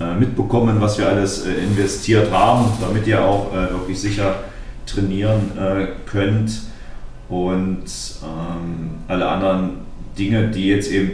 [0.00, 4.34] äh, mitbekommen, was wir alles äh, investiert haben, damit ihr auch äh, wirklich sicher
[4.86, 5.52] trainieren
[6.04, 6.60] könnt
[7.30, 9.70] und ähm, alle anderen
[10.18, 11.12] Dinge, die jetzt eben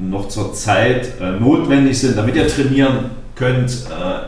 [0.00, 3.86] noch zur Zeit notwendig sind, damit ihr trainieren könnt,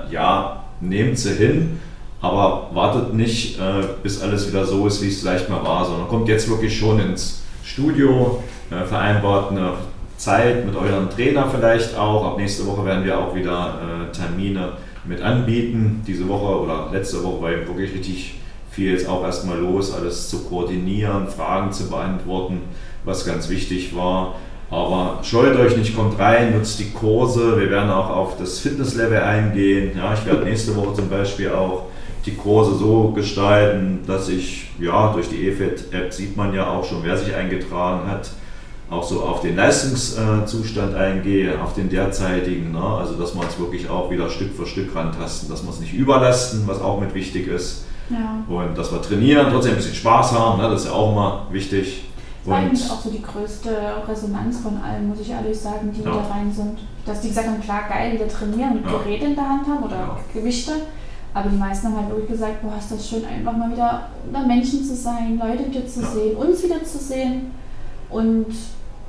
[0.09, 1.81] ja, nehmt sie hin,
[2.21, 6.09] aber wartet nicht, äh, bis alles wieder so ist, wie es vielleicht mal war, sondern
[6.09, 9.73] kommt jetzt wirklich schon ins Studio, äh, vereinbart eine
[10.17, 12.25] Zeit mit eurem Trainer vielleicht auch.
[12.25, 14.73] Ab nächste Woche werden wir auch wieder äh, Termine
[15.05, 16.03] mit anbieten.
[16.07, 18.35] Diese Woche oder letzte Woche war wirklich richtig
[18.77, 22.61] fiel jetzt auch erstmal los, alles zu koordinieren, Fragen zu beantworten,
[23.05, 24.35] was ganz wichtig war.
[24.71, 27.59] Aber scheut euch nicht, kommt rein, nutzt die Kurse.
[27.59, 29.93] Wir werden auch auf das Fitnesslevel eingehen.
[29.97, 31.85] Ja, ich werde nächste Woche zum Beispiel auch
[32.25, 37.05] die Kurse so gestalten, dass ich, ja, durch die EFIT-App sieht man ja auch schon,
[37.05, 38.31] wer sich eingetragen hat,
[38.91, 42.73] auch so auf den Leistungszustand eingehe, auf den derzeitigen.
[42.73, 42.83] Ne?
[42.83, 45.95] Also, dass wir uns wirklich auch wieder Stück für Stück rantasten, dass wir es nicht
[45.95, 48.45] überlasten, was auch mit wichtig ist ja.
[48.49, 50.69] Und dass wir trainieren, trotzdem ein bisschen Spaß haben, ne?
[50.69, 52.05] das ist ja auch immer wichtig.
[52.47, 56.03] Das war eigentlich auch so die größte Resonanz von allen, muss ich ehrlich sagen, die
[56.03, 56.13] ja.
[56.13, 56.79] da rein sind.
[57.05, 58.99] Dass die gesagt haben, klar, geil, wieder trainieren und ja.
[58.99, 60.19] Geräte in der Hand haben oder ja.
[60.33, 60.73] Gewichte.
[61.35, 64.47] Aber die meisten haben halt wirklich gesagt, boah, ist das schön, einfach mal wieder unter
[64.47, 67.51] Menschen zu sein, Leute wieder zu sehen, uns wieder zu sehen.
[68.11, 68.47] Und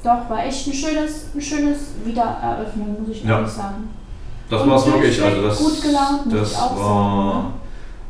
[0.04, 3.90] doch, war echt ein schönes, ein schönes Wiedereröffnen, muss ich ehrlich sagen.
[4.50, 5.24] Das war es wirklich.
[5.24, 7.46] Also das, gut gelaunt, das war, sagen, ne?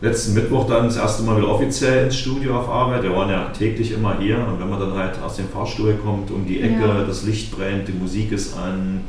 [0.01, 3.03] Letzten Mittwoch dann das erste Mal wieder offiziell ins Studio auf Arbeit.
[3.03, 6.29] Wir waren ja täglich immer hier und wenn man dann halt aus dem Fahrstuhl kommt,
[6.31, 7.03] um die Ecke, ja.
[7.03, 9.01] das Licht brennt, die Musik ist an,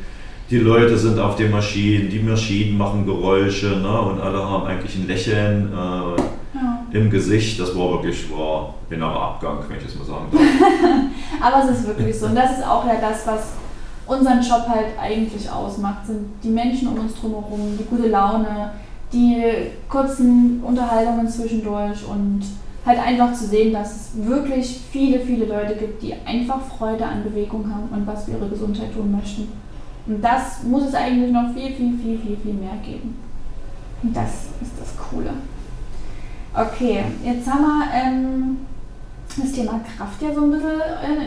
[0.51, 4.95] die Leute sind auf den Maschinen, die Maschinen machen Geräusche ne, und alle haben eigentlich
[4.97, 6.87] ein Lächeln äh, ja.
[6.91, 7.61] im Gesicht.
[7.61, 10.41] Das war wirklich war innerer Abgang, wenn ich das mal sagen darf.
[11.43, 13.53] Aber es ist wirklich so und das ist auch ja das, was
[14.07, 18.71] unseren Job halt eigentlich ausmacht, sind die Menschen um uns drumherum, die gute Laune,
[19.13, 19.43] die
[19.89, 22.43] kurzen Unterhaltungen zwischendurch und
[22.85, 27.23] halt einfach zu sehen, dass es wirklich viele, viele Leute gibt, die einfach Freude an
[27.23, 29.49] Bewegung haben und was für ihre Gesundheit tun möchten.
[30.07, 33.19] Und das muss es eigentlich noch viel, viel, viel, viel, viel mehr geben.
[34.03, 35.31] Und das ist das Coole.
[36.55, 38.57] Okay, jetzt haben wir ähm,
[39.37, 40.81] das Thema Kraft ja so ein bisschen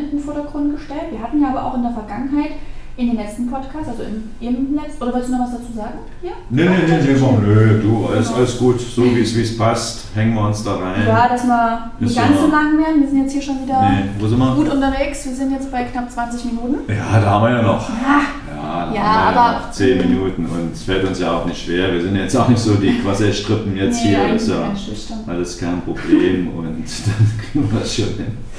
[0.04, 1.12] in den Vordergrund gestellt.
[1.12, 2.52] Wir hatten ja aber auch in der Vergangenheit
[2.98, 6.00] in den letzten Podcast, also im, im letzten, oder wolltest du noch was dazu sagen?
[6.22, 6.32] Ja?
[6.50, 8.38] Nee, nee, nee, nee, so, nö, du, alles, genau.
[8.38, 11.08] alles gut, so wie es passt, hängen wir uns da rein.
[11.08, 14.56] Ja, dass wir nicht ganz so lang werden, wir sind jetzt hier schon wieder nee,
[14.56, 16.92] gut unterwegs, wir sind jetzt bei knapp 20 Minuten.
[16.92, 17.90] Ja, da haben wir ja noch.
[17.90, 18.22] Ja,
[18.56, 19.60] ja, ja aber...
[19.60, 22.50] noch 10 Minuten und es fällt uns ja auch nicht schwer, wir sind jetzt auch
[22.50, 26.66] nicht so die Quasselstrippen jetzt Nee, hier, das ist ja alles kein Problem und
[27.06, 28.51] dann kriegen wir das schon hin.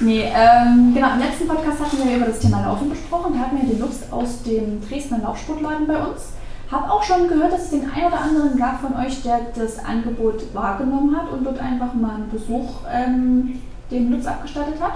[0.00, 3.34] Nee, ähm, genau, im letzten Podcast hatten wir über das Thema Laufen besprochen.
[3.34, 6.32] Da hatten wir den Lutz aus dem Dresdner Laufsportladen bei uns.
[6.70, 9.84] Hab auch schon gehört, dass es den einen oder anderen gab von euch, der das
[9.84, 14.94] Angebot wahrgenommen hat und dort einfach mal einen Besuch ähm, dem Lutz abgestattet hat.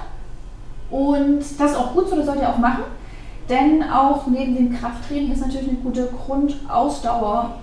[0.90, 2.82] Und das ist auch gut so, das sollt ihr auch machen.
[3.48, 7.56] Denn auch neben dem Krafttraining ist natürlich eine gute Grundausdauer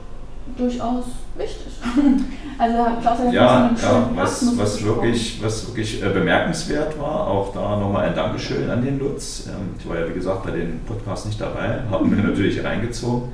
[0.57, 1.05] durchaus
[1.37, 1.73] wichtig.
[2.59, 7.77] Also Klaus hat Ja, ja was, was wirklich, was wirklich äh, bemerkenswert war, auch da
[7.79, 9.43] nochmal ein Dankeschön an den Lutz.
[9.47, 13.29] Ähm, Ich war ja wie gesagt bei den Podcasts nicht dabei, habe mir natürlich reingezogen,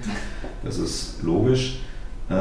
[0.61, 1.79] das ist logisch,
[2.29, 2.33] äh,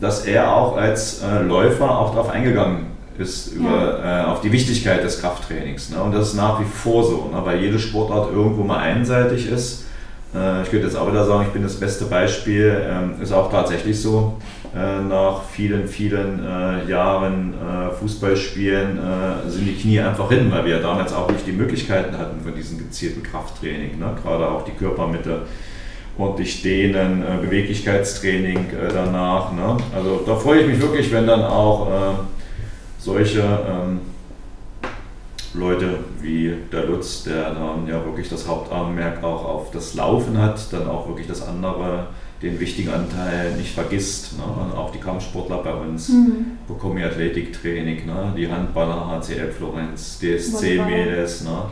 [0.00, 5.04] dass er auch als äh, Läufer auch darauf eingegangen ist, über, äh, auf die Wichtigkeit
[5.04, 5.90] des Krafttrainings.
[5.90, 6.02] Ne?
[6.02, 7.40] Und das ist nach wie vor so, ne?
[7.44, 9.84] weil jede Sportart irgendwo mal einseitig ist.
[10.34, 12.80] Äh, Ich könnte jetzt auch wieder sagen, ich bin das beste Beispiel.
[12.88, 14.34] Ähm, Ist auch tatsächlich so.
[14.74, 20.64] Äh, Nach vielen, vielen äh, Jahren äh, Fußballspielen äh, sind die Knie einfach hin, weil
[20.64, 23.98] wir ja damals auch nicht die Möglichkeiten hatten von diesem gezielten Krafttraining.
[23.98, 24.16] Ne?
[24.22, 25.42] Gerade auch die Körpermitte
[26.18, 29.52] ordentlich dehnen, äh, Beweglichkeitstraining äh, danach.
[29.52, 29.76] Ne?
[29.94, 32.14] Also da freue ich mich wirklich, wenn dann auch äh,
[32.98, 34.00] solche ähm,
[35.54, 40.60] Leute wie der Lutz, der dann ja wirklich das Hauptaugenmerk auch auf das Laufen hat,
[40.72, 42.08] dann auch wirklich das andere,
[42.42, 44.38] den wichtigen Anteil nicht vergisst.
[44.38, 44.44] Ne?
[44.76, 46.46] Auch die Kampfsportler bei uns Mhm.
[46.68, 48.32] bekommen ja Athletiktraining, ne?
[48.36, 50.38] die Handballer, HCL Florenz, Volleyball.
[50.38, 51.62] DSC-Mädels, ne?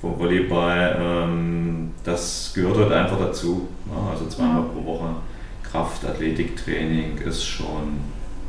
[0.00, 3.68] vom Volleyball, ähm, das gehört halt einfach dazu.
[3.86, 4.10] Ne?
[4.12, 4.68] Also zweimal Ja.
[4.68, 5.08] pro Woche
[5.62, 7.98] Kraft, Athletiktraining ist schon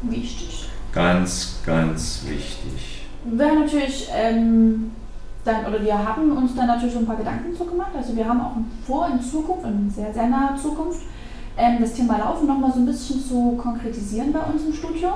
[0.04, 0.68] Wichtig.
[0.92, 3.06] ganz, ganz wichtig.
[3.26, 4.92] Wir natürlich ähm,
[5.46, 7.92] dann, oder wir haben uns dann natürlich so ein paar Gedanken zu gemacht.
[7.96, 8.56] Also wir haben auch
[8.86, 11.02] vor in Zukunft, in sehr, sehr naher Zukunft,
[11.58, 15.10] ähm, das Thema Laufen nochmal so ein bisschen zu konkretisieren bei uns im Studio.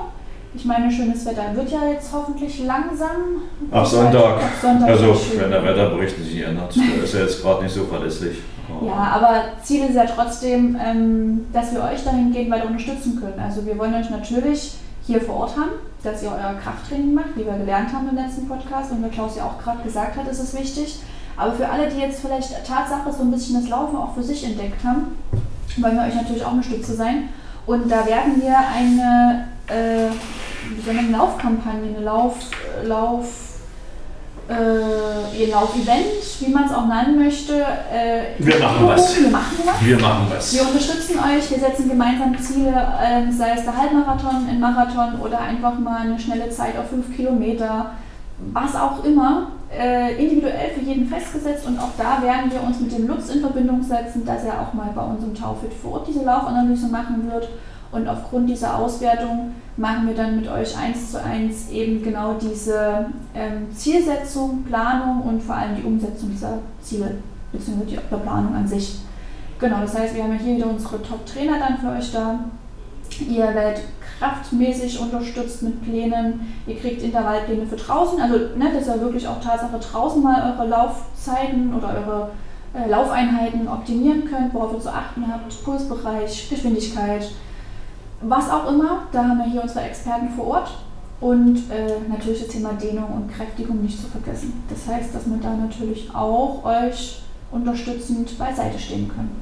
[0.56, 3.42] Ich meine, schönes Wetter wird ja jetzt hoffentlich langsam.
[3.70, 4.38] Ab Sonntag.
[4.38, 7.86] Ab Sonntag Also, wenn der Wetterbericht sich ändert, der ist ja jetzt gerade nicht so
[7.86, 8.38] verlässlich.
[8.86, 13.40] Ja, aber Ziel ist ja trotzdem, ähm, dass wir euch dahingehend weiter unterstützen können.
[13.40, 14.74] Also wir wollen euch natürlich
[15.06, 15.72] hier vor Ort haben,
[16.04, 19.38] dass ihr euer Krafttraining macht, wie wir gelernt haben im letzten Podcast und wie Klaus
[19.38, 21.00] ja auch gerade gesagt hat, ist es wichtig.
[21.38, 24.44] Aber für alle, die jetzt vielleicht Tatsache so ein bisschen das Laufen auch für sich
[24.44, 25.18] entdeckt haben,
[25.78, 27.30] wollen wir euch natürlich auch eine Stütze sein.
[27.66, 30.08] Und da werden wir eine, äh,
[30.86, 32.36] man, eine Laufkampagne, eine Lauf,
[32.84, 33.48] Lauf,
[34.50, 36.06] äh, Laufevent,
[36.40, 37.54] wie man es auch nennen möchte.
[37.62, 39.20] Äh, Wir machen was.
[39.20, 39.86] Wir machen was.
[39.86, 40.54] Wir machen was.
[40.54, 45.40] Wir unterstützen euch, wir setzen gemeinsam Ziele, ähm, sei es der Halbmarathon, ein Marathon oder
[45.40, 47.92] einfach mal eine schnelle Zeit auf 5 Kilometer,
[48.54, 49.57] was auch immer, äh,
[50.18, 53.84] individuell für jeden festgesetzt und auch da werden wir uns mit dem Lutz in Verbindung
[53.84, 57.50] setzen, dass er auch mal bei uns im Taufit vor Ort diese Laufanalyse machen wird
[57.92, 63.08] und aufgrund dieser Auswertung machen wir dann mit euch eins zu eins eben genau diese
[63.34, 67.16] ähm, Zielsetzung, Planung und vor allem die Umsetzung dieser Ziele,
[67.52, 69.00] beziehungsweise die Planung an sich.
[69.60, 72.40] Genau, das heißt, wir haben ja hier wieder unsere Top-Trainer dann für euch da.
[73.28, 73.84] Ihr werdet
[74.18, 76.54] kraftmäßig unterstützt mit Plänen.
[76.66, 78.22] Ihr kriegt Intervallpläne für draußen.
[78.22, 82.30] Also, ne, dass ihr wirklich auch Tatsache draußen mal eure Laufzeiten oder eure
[82.74, 85.64] äh, Laufeinheiten optimieren könnt, worauf ihr zu achten habt.
[85.64, 87.32] Pulsbereich, Geschwindigkeit,
[88.22, 89.04] was auch immer.
[89.12, 90.72] Da haben wir hier unsere Experten vor Ort.
[91.20, 94.54] Und äh, natürlich das Thema Dehnung und Kräftigung nicht zu vergessen.
[94.70, 99.36] Das heißt, dass wir da natürlich auch euch unterstützend beiseite stehen können.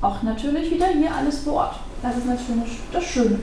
[0.00, 1.74] Auch natürlich wieder hier alles vor Ort.
[2.02, 3.38] Das ist natürlich das Schöne.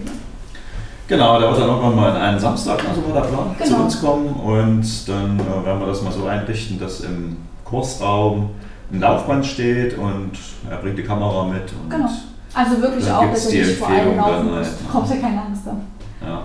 [1.09, 3.83] Genau, der wird dann irgendwann mal an einem Samstag, also war der Plan, zu Genau.
[3.83, 8.51] uns kommen und dann äh, werden wir das mal so einrichten, dass im Kursraum
[8.93, 10.31] ein Laufband steht und
[10.69, 12.09] er bringt die Kamera mit und Genau.
[12.53, 14.71] Also wirklich Dann auch, dass die nicht vor allem Empfehlung laufen müsst.
[14.79, 15.81] halt, Braucht ihr keine Angst haben.
[16.25, 16.41] ja.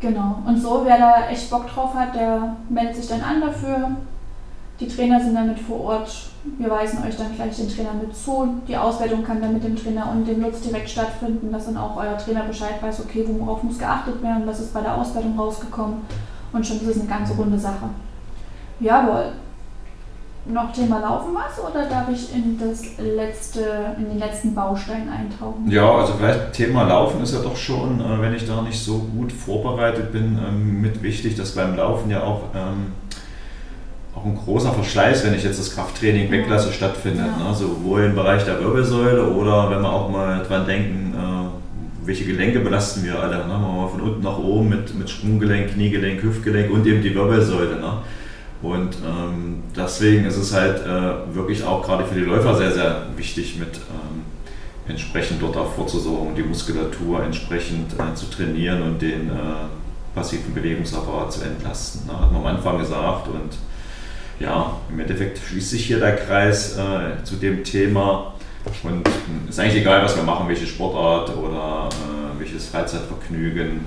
[0.00, 0.38] Genau.
[0.46, 3.90] Und so, wer da echt Bock drauf hat, der meldet sich dann an dafür.
[4.80, 6.08] Die Trainer sind dann mit vor Ort.
[6.56, 8.60] Wir weisen euch dann gleich den Trainer mit zu.
[8.68, 11.96] Die Auswertung kann dann mit dem Trainer und dem Lutz direkt stattfinden, dass dann auch
[11.96, 15.96] euer Trainer Bescheid weiß, okay, worauf muss geachtet werden, was ist bei der Auswertung rausgekommen.
[16.52, 17.88] Und schon ist es eine ganz runde Sache.
[18.78, 19.32] Jawohl.
[20.46, 25.70] Noch Thema Laufen was oder darf ich in, das letzte, in den letzten Baustein eintauchen?
[25.70, 28.98] ja, also vielleicht Thema Laufen ist ja doch schon, äh, wenn ich da nicht so
[28.98, 32.92] gut vorbereitet bin, ähm, mit wichtig, dass beim Laufen ja auch ähm,
[34.14, 37.26] auch ein großer Verschleiß, wenn ich jetzt das Krafttraining weglasse, stattfindet.
[37.38, 37.50] Ja.
[37.50, 37.54] Ne?
[37.54, 42.60] Sowohl im Bereich der Wirbelsäule oder wenn wir auch mal dran denken, äh, welche Gelenke
[42.60, 43.38] belasten wir alle.
[43.38, 43.54] Ne?
[43.58, 47.76] Machen wir von unten nach oben mit, mit Sprunggelenk, Kniegelenk, Hüftgelenk und eben die Wirbelsäule.
[47.76, 47.92] Ne?
[48.62, 53.02] Und ähm, deswegen ist es halt äh, wirklich auch gerade für die Läufer sehr, sehr
[53.16, 54.22] wichtig, mit ähm,
[54.88, 59.68] entsprechend dort auch vorzusorgen, die Muskulatur entsprechend äh, zu trainieren und den äh,
[60.14, 62.06] passiven Bewegungsapparat zu entlasten.
[62.06, 62.20] Ne?
[62.20, 63.56] Hat man am Anfang gesagt und
[64.40, 68.34] ja, im Endeffekt schließt sich hier der Kreis äh, zu dem Thema.
[68.82, 69.08] Und
[69.48, 73.80] es ist eigentlich egal, was wir machen, welche Sportart oder äh, welches Freizeitvergnügen.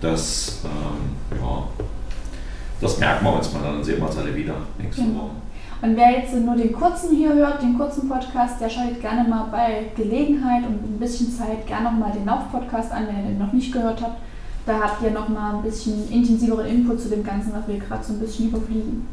[0.00, 1.64] Das, ähm, ja,
[2.80, 5.20] das merken wir uns mal, dann sehen wir uns alle wieder nächste genau.
[5.20, 5.30] Woche.
[5.82, 9.48] Und wer jetzt nur den kurzen hier hört, den kurzen Podcast, der schaut gerne mal
[9.50, 13.38] bei Gelegenheit und ein bisschen Zeit gerne noch mal den Lauf-Podcast an, wenn ihr den
[13.38, 14.20] noch nicht gehört habt.
[14.66, 18.04] Da habt ihr noch mal ein bisschen intensiveren Input zu dem Ganzen, was wir gerade
[18.04, 19.06] so ein bisschen überfliegen.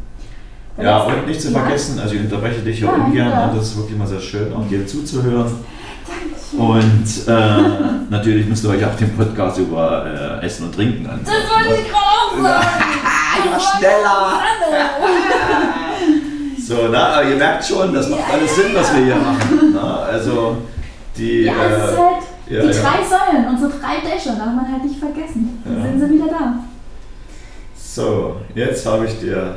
[0.80, 3.52] Ja, und nicht zu vergessen, also ich unterbreche dich ja ungern, ja.
[3.56, 5.52] das ist wirklich mal sehr schön, auch dir zuzuhören.
[6.08, 6.60] Dankeschön.
[6.60, 11.26] Und äh, natürlich müsst ihr euch auch den Podcast über äh, Essen und Trinken ansehen.
[11.26, 12.68] Das wollte ich gerade auch sagen.
[13.52, 14.40] war schneller.
[16.60, 19.74] so, na, ihr merkt schon, das macht alles Sinn, was wir hier machen.
[19.74, 20.58] Na, also
[21.18, 21.44] die.
[21.44, 24.84] Ja, es ist äh, halt ja, die drei Säulen, unsere drei Dächer, darf man halt
[24.84, 25.62] nicht vergessen.
[25.66, 26.60] Dann sind sie wieder da.
[27.76, 29.56] So, jetzt habe ich dir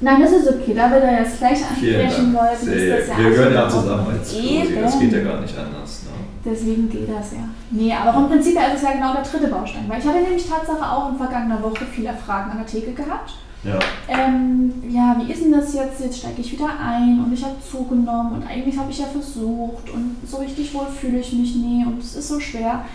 [0.00, 0.74] Nein, das ist okay.
[0.74, 4.32] Da wir da jetzt gleich ansprechen wollten, ist das ja Wir gehören ja zusammen als
[4.32, 4.78] Cosi.
[4.80, 6.02] Das geht ja gar nicht anders.
[6.04, 6.10] Ne?
[6.44, 7.48] Deswegen geht das ja.
[7.70, 9.84] Nee, aber vom Prinzip her ist es ja genau der dritte Baustein.
[9.88, 13.34] Weil ich hatte nämlich Tatsache auch in vergangener Woche viele Fragen an der Theke gehabt.
[13.62, 13.78] Ja.
[14.08, 16.00] Ähm, ja, wie ist denn das jetzt?
[16.00, 19.90] Jetzt steige ich wieder ein und ich habe zugenommen und eigentlich habe ich ja versucht
[19.90, 22.86] und so richtig wohl fühle ich mich nie und es ist so schwer.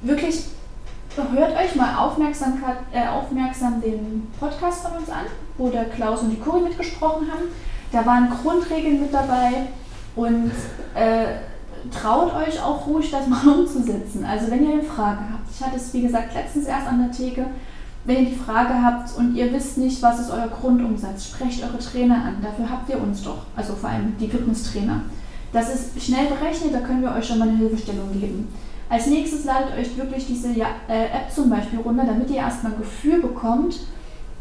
[0.00, 0.44] Wirklich
[1.34, 5.26] hört euch mal Aufmerksamkeit, äh, aufmerksam den Podcast von uns an,
[5.58, 7.44] wo der Klaus und die Cori mitgesprochen haben.
[7.92, 9.68] Da waren Grundregeln mit dabei
[10.14, 10.50] und
[10.94, 11.26] äh,
[11.90, 14.24] traut euch auch ruhig, das mal umzusetzen.
[14.24, 17.12] Also wenn ihr eine Frage habt, ich hatte es wie gesagt letztens erst an der
[17.12, 17.46] Theke,
[18.04, 21.78] wenn ihr die Frage habt und ihr wisst nicht, was ist euer Grundumsatz, sprecht eure
[21.78, 22.36] Trainer an.
[22.42, 25.02] Dafür habt ihr uns doch, also vor allem die Fitnesstrainer.
[25.52, 28.48] Das ist schnell berechnet, da können wir euch schon mal eine Hilfestellung geben.
[28.88, 32.78] Als nächstes ladet euch wirklich diese äh, App zum Beispiel runter, damit ihr erstmal ein
[32.78, 33.80] Gefühl bekommt,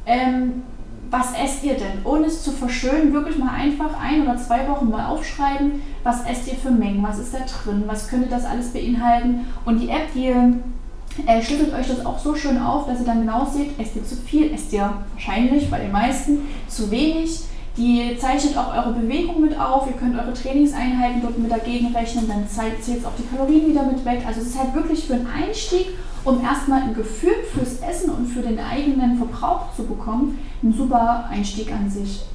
[0.06, 0.64] ähm,
[1.10, 2.04] was esst ihr denn?
[2.04, 6.48] Ohne es zu verschönen, wirklich mal einfach ein oder zwei Wochen mal aufschreiben, was esst
[6.48, 9.46] ihr für Mengen, was ist da drin, was könnte das alles beinhalten.
[9.66, 13.22] Und die App, die äh, schlüsselt euch das auch so schön auf, dass ihr dann
[13.22, 17.46] genau seht, esst ihr zu viel, esst ihr wahrscheinlich bei den meisten zu wenig
[17.78, 19.88] die zeichnet auch eure Bewegung mit auf.
[19.88, 22.28] Ihr könnt eure Trainingseinheiten dort mit dagegen rechnen.
[22.28, 24.24] Dann zählt es auch die Kalorien wieder mit weg.
[24.26, 25.88] Also es ist halt wirklich für einen Einstieg,
[26.26, 31.26] um erstmal ein Gefühl fürs Essen und für den eigenen Verbrauch zu bekommen, ein super
[31.30, 32.26] Einstieg an sich.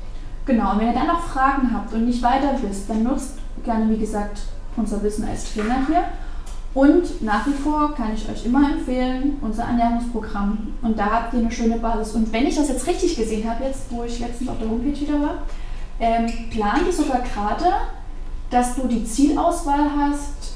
[0.47, 3.91] Genau, und wenn ihr dann noch Fragen habt und nicht weiter wisst, dann nutzt gerne,
[3.91, 4.43] wie gesagt,
[4.77, 6.05] unser Wissen als Trainer hier.
[6.73, 10.75] Und nach wie vor kann ich euch immer empfehlen, unser Ernährungsprogramm.
[10.83, 12.15] Und da habt ihr eine schöne Basis.
[12.15, 15.01] Und wenn ich das jetzt richtig gesehen habe, jetzt wo ich letztens auf der Homepage
[15.01, 15.39] wieder war,
[15.99, 17.65] ähm, plant ihr sogar gerade,
[18.51, 20.55] dass du die Zielauswahl hast,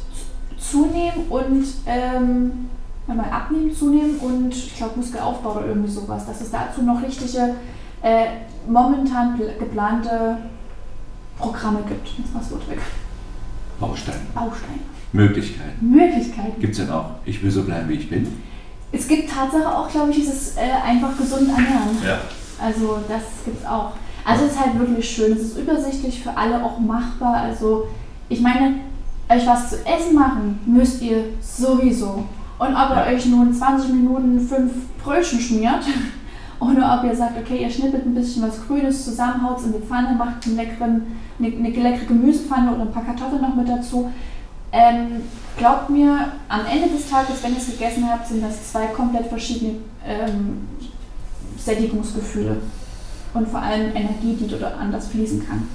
[0.56, 2.70] zunehmen und ähm,
[3.06, 6.26] mal abnehmen, zunehmen und ich glaube Muskelaufbau oder irgendwie sowas.
[6.26, 7.54] Dass es dazu noch richtige,
[8.02, 8.26] äh,
[8.66, 10.38] momentan geplante
[11.38, 12.08] Programme gibt.
[12.18, 12.78] Jetzt mal das Wort weg.
[13.78, 14.20] Bausteine.
[14.34, 14.78] Bausteine.
[15.12, 15.90] Möglichkeiten.
[15.90, 16.60] Möglichkeiten.
[16.60, 18.26] Gibt es denn auch, ich will so bleiben, wie ich bin?
[18.92, 21.96] Es gibt Tatsache auch, glaube ich, dieses äh, einfach gesund ernähren.
[22.04, 22.18] Ja.
[22.64, 23.92] Also das gibt es auch.
[24.24, 25.32] Also es ist halt wirklich schön.
[25.32, 27.34] Es ist übersichtlich für alle auch machbar.
[27.34, 27.88] Also
[28.28, 28.76] ich meine,
[29.28, 32.24] euch was zu essen machen müsst ihr sowieso.
[32.58, 33.06] Und ob ihr ja.
[33.06, 35.84] euch nun 20 Minuten fünf Brötchen schmiert
[36.60, 39.72] oder ob ihr sagt, okay, ihr schnippelt ein bisschen was Grünes zusammen, haut es in
[39.72, 41.02] die Pfanne, macht einen leckeren,
[41.38, 44.10] eine, eine leckere Gemüsepfanne oder ein paar Kartoffeln noch mit dazu.
[44.70, 45.22] Ähm,
[45.56, 49.26] glaubt mir, am Ende des Tages, wenn ihr es gegessen habt, sind das zwei komplett
[49.26, 50.68] verschiedene ähm,
[51.56, 52.56] Sättigungsgefühle
[53.34, 55.68] und vor allem Energie, die dort anders fließen kann.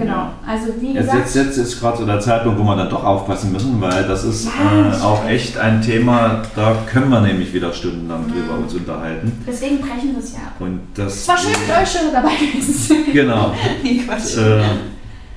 [0.00, 1.18] Genau, also wie gesagt.
[1.18, 4.04] Jetzt, jetzt, jetzt ist gerade so der Zeitpunkt, wo wir dann doch aufpassen müssen, weil
[4.04, 8.32] das ist ja, äh, auch echt ein Thema, da können wir nämlich wieder stundenlang mhm.
[8.32, 9.30] drüber uns unterhalten.
[9.46, 10.54] Deswegen brechen wir es ja ab.
[10.58, 11.16] Und das.
[11.16, 12.96] Es war schön mit euch schon dabei gewesen.
[13.12, 13.54] Genau.
[13.82, 14.38] nee, Quatsch.
[14.38, 14.62] Äh,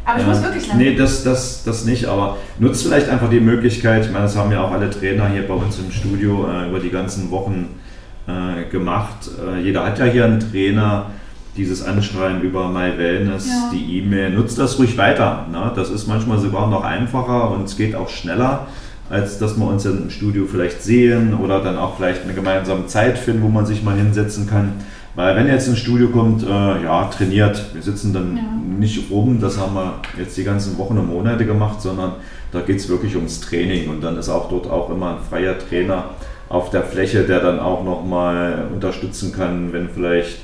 [0.06, 0.82] aber ich muss wirklich lernen.
[0.82, 4.52] Nee, das, das, das nicht, aber nutzt vielleicht einfach die Möglichkeit, ich meine, das haben
[4.52, 7.80] ja auch alle Trainer hier bei uns im Studio äh, über die ganzen Wochen
[8.28, 9.30] äh, gemacht.
[9.46, 11.08] Äh, jeder hat ja hier einen Trainer,
[11.56, 13.72] dieses Anschreiben über My Wellness, ja.
[13.72, 15.46] die E-Mail, nutzt das ruhig weiter.
[15.52, 15.72] Ne?
[15.76, 18.68] Das ist manchmal sogar noch einfacher und es geht auch schneller,
[19.10, 23.18] als dass wir uns im Studio vielleicht sehen oder dann auch vielleicht eine gemeinsame Zeit
[23.18, 24.74] finden, wo man sich mal hinsetzen kann.
[25.16, 28.44] Weil wenn jetzt ein Studio kommt, äh, ja, trainiert, wir sitzen dann Ja.
[28.80, 32.14] nicht rum, das haben wir jetzt die ganzen Wochen und Monate gemacht, sondern
[32.52, 35.56] da geht es wirklich ums Training und dann ist auch dort auch immer ein freier
[35.60, 36.06] Trainer
[36.50, 40.40] auf der Fläche, der dann auch nochmal unterstützen kann, wenn vielleicht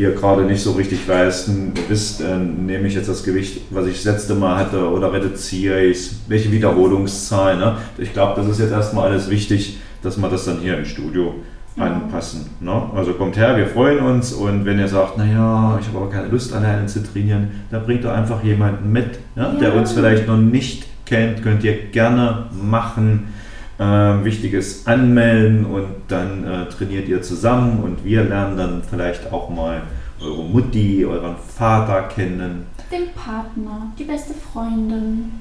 [0.00, 3.86] ihr gerade nicht so richtig weißt, hm, wisst, äh, nehme ich jetzt das Gewicht, was
[3.86, 7.58] ich das letzte Mal hatte oder reduziere ich es, welche Wiederholungszahl.
[7.58, 7.76] Ne?
[7.98, 11.34] Ich glaube, das ist jetzt erstmal alles wichtig, dass wir das dann hier im Studio
[11.76, 12.46] anpassen.
[12.60, 12.82] Ne?
[12.94, 16.28] Also kommt her, wir freuen uns und wenn ihr sagt, naja, ich habe aber keine
[16.28, 19.52] Lust alleine zu trainieren, dann bringt doch einfach jemanden mit, ja?
[19.52, 19.74] der Ja.
[19.74, 23.34] uns vielleicht noch nicht kennt, könnt ihr gerne machen.
[23.82, 29.48] Ähm, Wichtiges anmelden und dann äh, trainiert ihr zusammen und wir lernen dann vielleicht auch
[29.48, 29.80] mal
[30.20, 35.32] eure Mutti, euren Vater kennen, Den Partner, die beste Freundin,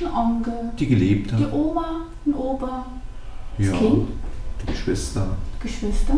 [0.00, 2.84] ein Onkel, die Geliebte, die Oma, ein Opa,
[3.58, 4.08] das ja, Kind,
[4.62, 5.26] die Geschwister.
[5.62, 6.14] Geschwister,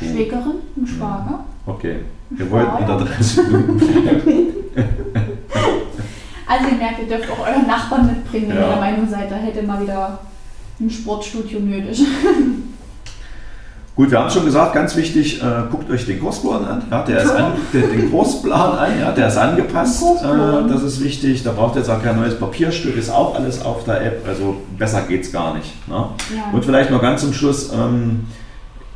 [0.00, 0.04] die.
[0.08, 1.44] Schwägerin, ein Schwager.
[1.66, 1.96] Okay,
[2.30, 3.82] wir wollten unter 30 Minuten.
[6.46, 8.62] Also ihr merkt, ihr dürft auch euren Nachbarn mitbringen, wenn Ja.
[8.62, 10.18] ihr der Meinung seid, da hätte mal wieder
[10.80, 12.02] ein Sportstudio nötig.
[13.96, 16.82] Gut, wir haben schon gesagt, ganz wichtig, äh, guckt euch den Kursplan an.
[16.90, 20.02] Ja, der ist an der, den Kursplan an, ja, der ist angepasst.
[20.22, 21.42] Äh, das ist wichtig.
[21.42, 24.26] Da braucht ihr jetzt auch kein neues Papierstück, ist auch alles auf der App.
[24.26, 25.86] Also besser geht's gar nicht.
[25.86, 25.94] Ne?
[25.94, 26.50] Ja.
[26.50, 28.26] Und vielleicht noch ganz zum Schluss, ähm,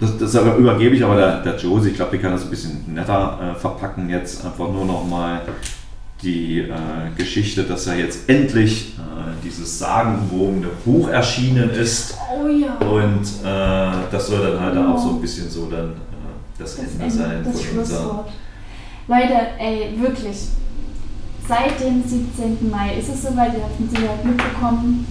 [0.01, 1.91] das, das übergebe ich aber der, der Josie.
[1.91, 4.09] Ich glaube, die kann das ein bisschen netter äh, verpacken.
[4.09, 5.43] Jetzt einfach nur noch mal
[6.25, 6.71] die äh,
[7.17, 12.17] Geschichte, dass ja jetzt endlich äh, dieses sagenumwogene Buch erschienen ist.
[12.33, 12.75] Oh ja.
[12.87, 14.95] Und äh, das soll dann halt Genau.
[14.95, 15.93] auch so ein bisschen so dann äh,
[16.59, 17.63] das, Das, Ende sein das.
[17.63, 18.29] Schlusswort.
[19.07, 20.37] Leute, ey, wirklich.
[21.47, 22.71] Seit dem 17.
[22.71, 25.07] Mai ist es soweit, ihr habt es mitbekommen.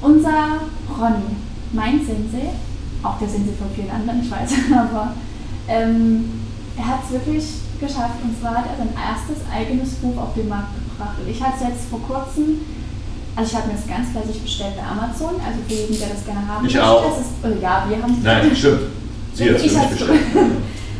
[0.00, 1.34] Unser Ronny,
[1.72, 2.50] mein Sensei,
[3.02, 5.14] auch der Sensei von vielen anderen, ich weiß, aber
[5.66, 6.30] ähm,
[6.76, 7.44] er hat es wirklich
[7.80, 8.18] geschafft.
[8.22, 11.16] Und zwar hat er sein erstes eigenes Buch auf den Markt gebracht.
[11.22, 12.60] Und ich hatte es jetzt vor kurzem,
[13.36, 16.24] also ich habe mir das ganz fleißig bestellt bei Amazon, also für jeden, der das
[16.24, 16.88] gerne haben Ich möchte.
[16.88, 17.06] auch.
[17.08, 18.80] Das ist, äh, ja, wir haben es Nein, stimmt.
[19.34, 20.20] Sie hat es Ich für mich bestellt.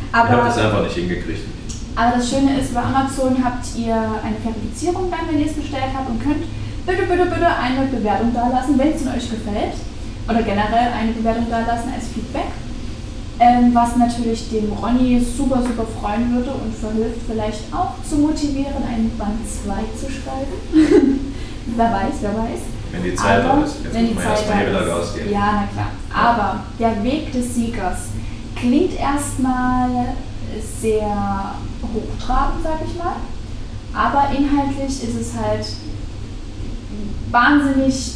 [0.09, 1.45] Ich habe das einfach nicht hingekriegt.
[1.95, 5.93] aber das Schöne ist, bei Amazon habt ihr eine Verifizierung dann, wenn ihr es bestellt
[5.93, 6.41] habt und könnt
[6.87, 9.77] bitte, bitte, bitte eine Bewertung dalassen, wenn es euch gefällt.
[10.27, 12.49] Oder generell eine Bewertung dalassen als Feedback.
[13.41, 18.83] Ähm, was natürlich dem Ronny super, super freuen würde und verhilft vielleicht auch zu motivieren,
[18.85, 21.33] einen Band 2 zu schreiben.
[21.77, 22.59] wer weiß, wer weiß.
[22.91, 23.75] Wenn die Zeit Aber da ist.
[23.83, 25.31] Jetzt wenn muss die man Zeit erstmal geben.
[25.31, 25.91] Ja, na klar.
[26.13, 27.97] Aber der Weg des Siegers
[28.55, 30.15] klingt erstmal
[30.81, 33.15] sehr hochtrabend, sag ich mal.
[33.93, 35.65] Aber inhaltlich ist es halt
[37.31, 38.15] wahnsinnig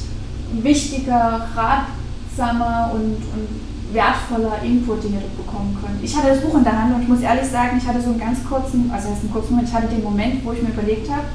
[0.62, 6.04] wichtiger, ratsamer und, und wertvoller Input, den ihr bekommen könnt.
[6.04, 8.10] Ich hatte das Buch in der Hand und ich muss ehrlich sagen, ich hatte so
[8.10, 11.10] einen ganz kurzen, also einen kurzen Moment, ich hatte den Moment, wo ich mir überlegt
[11.10, 11.26] habe,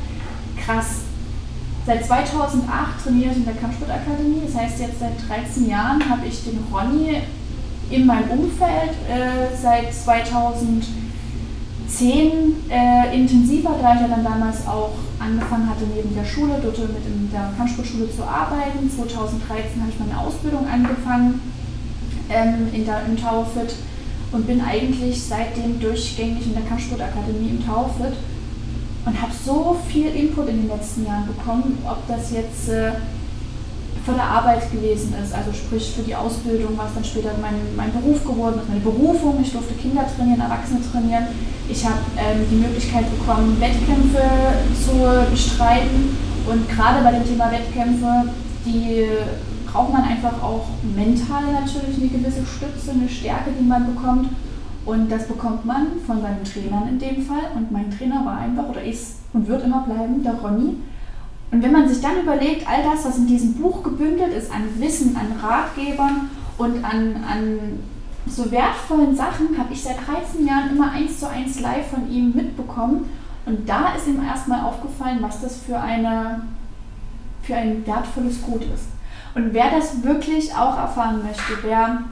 [0.65, 1.09] krass,
[1.89, 4.43] Seit 2008 trainiere ich in der Kampfsportakademie.
[4.45, 7.23] Das heißt, jetzt seit 13 Jahren habe ich den Ronny
[7.89, 8.93] in meinem Umfeld.
[9.09, 10.85] Äh, seit 2010
[12.69, 17.07] äh, intensiver, da ich ja dann damals auch angefangen hatte, neben der Schule, dort mit
[17.07, 18.91] in der Kampfsportschule zu arbeiten.
[18.95, 21.41] 2013 habe ich meine Ausbildung angefangen
[22.31, 23.75] ähm, in der, im Taufit
[24.33, 28.15] und bin eigentlich seitdem durchgängig in der Kampfsportakademie im Taufit
[29.05, 32.93] und habe so viel Input in den letzten Jahren bekommen, ob das jetzt äh,
[34.05, 37.93] für der Arbeit gewesen ist, also sprich für die Ausbildung, was dann später mein, mein
[37.93, 39.39] Beruf geworden ist, meine Berufung.
[39.43, 41.27] Ich durfte Kinder trainieren, Erwachsene trainieren.
[41.69, 44.25] Ich habe ähm, die Möglichkeit bekommen, Wettkämpfe
[44.73, 46.17] zu bestreiten.
[46.49, 48.33] Und gerade bei dem Thema Wettkämpfe,
[48.65, 49.05] die
[49.73, 54.31] braucht man einfach auch mental natürlich eine gewisse Stütze, eine Stärke, die man bekommt.
[54.85, 57.51] Und das bekommt man von seinen Trainern in dem Fall.
[57.55, 60.77] Und mein Trainer war einfach oder ist und wird immer bleiben, der Ronny.
[61.51, 64.65] Und wenn man sich dann überlegt, all das, was in diesem Buch gebündelt ist, an
[64.79, 67.79] Wissen, an Ratgebern und an, an
[68.27, 72.33] so wertvollen Sachen, habe ich seit 13 Jahren immer eins zu eins live von ihm
[72.35, 73.11] mitbekommen.
[73.47, 76.43] Und da ist ihm erstmal aufgefallen, was das für, eine,
[77.43, 78.89] für ein wertvolles Gut ist.
[79.35, 82.05] Und wer das wirklich auch erfahren möchte, wer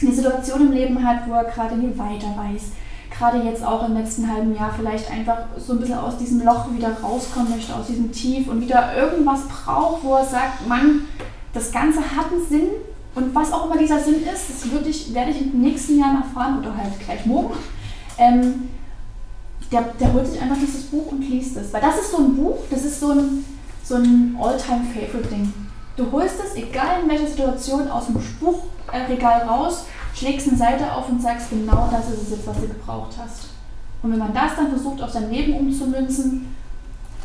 [0.00, 2.72] eine Situation im Leben hat, wo er gerade nie weiter weiß,
[3.10, 6.72] gerade jetzt auch im letzten halben Jahr vielleicht einfach so ein bisschen aus diesem Loch
[6.72, 11.02] wieder rauskommen möchte, aus diesem Tief und wieder irgendwas braucht, wo er sagt, Mann,
[11.52, 12.68] das Ganze hat einen Sinn
[13.14, 15.98] und was auch immer dieser Sinn ist, das würde ich, werde ich in den nächsten
[15.98, 17.54] Jahren erfahren oder halt gleich morgen.
[18.18, 18.68] Ähm,
[19.72, 21.72] der, der holt sich einfach dieses Buch und liest es.
[21.72, 23.44] Weil das ist so ein Buch, das ist so ein,
[23.82, 25.52] so ein All-Time-Favorite-Ding.
[25.98, 31.08] Du holst es, egal in welcher Situation, aus dem Buchregal raus, schlägst eine Seite auf
[31.08, 33.48] und sagst, genau das ist es jetzt, was du gebraucht hast.
[34.00, 36.54] Und wenn man das dann versucht, auf sein Leben umzumünzen,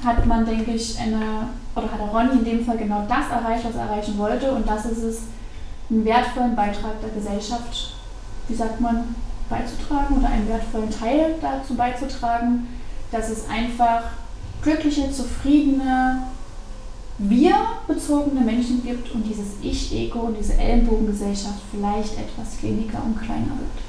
[0.04, 3.76] hat man, denke ich, eine, oder hat Ronny in dem Fall genau das erreicht, was
[3.76, 4.52] er erreichen wollte.
[4.52, 5.22] Und das ist es,
[5.92, 7.94] einen wertvollen Beitrag der Gesellschaft,
[8.48, 9.16] wie sagt man,
[9.50, 12.68] beizutragen oder einen wertvollen Teil dazu beizutragen,
[13.12, 14.04] dass es einfach
[14.64, 16.24] glückliche, zufriedene,
[17.30, 23.84] wir-bezogene Menschen gibt und dieses Ich-Ego und diese Ellenbogengesellschaft vielleicht etwas weniger und kleiner wird.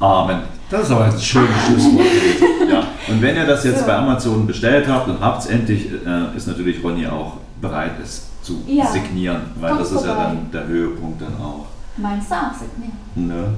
[0.00, 0.40] Amen.
[0.68, 2.06] Das ist aber ein schönes Schlusswort.
[2.70, 2.84] ja.
[3.08, 3.86] Und wenn ihr das jetzt so.
[3.86, 8.26] bei Amazon bestellt habt und habt es endlich, äh, ist natürlich Ronny auch bereit, es
[8.42, 8.86] zu ja.
[8.86, 10.08] signieren, weil Kommt das ist vorbei.
[10.08, 11.66] ja dann der Höhepunkt dann auch.
[11.96, 12.98] Meinst du auch signieren?
[13.14, 13.54] Ne?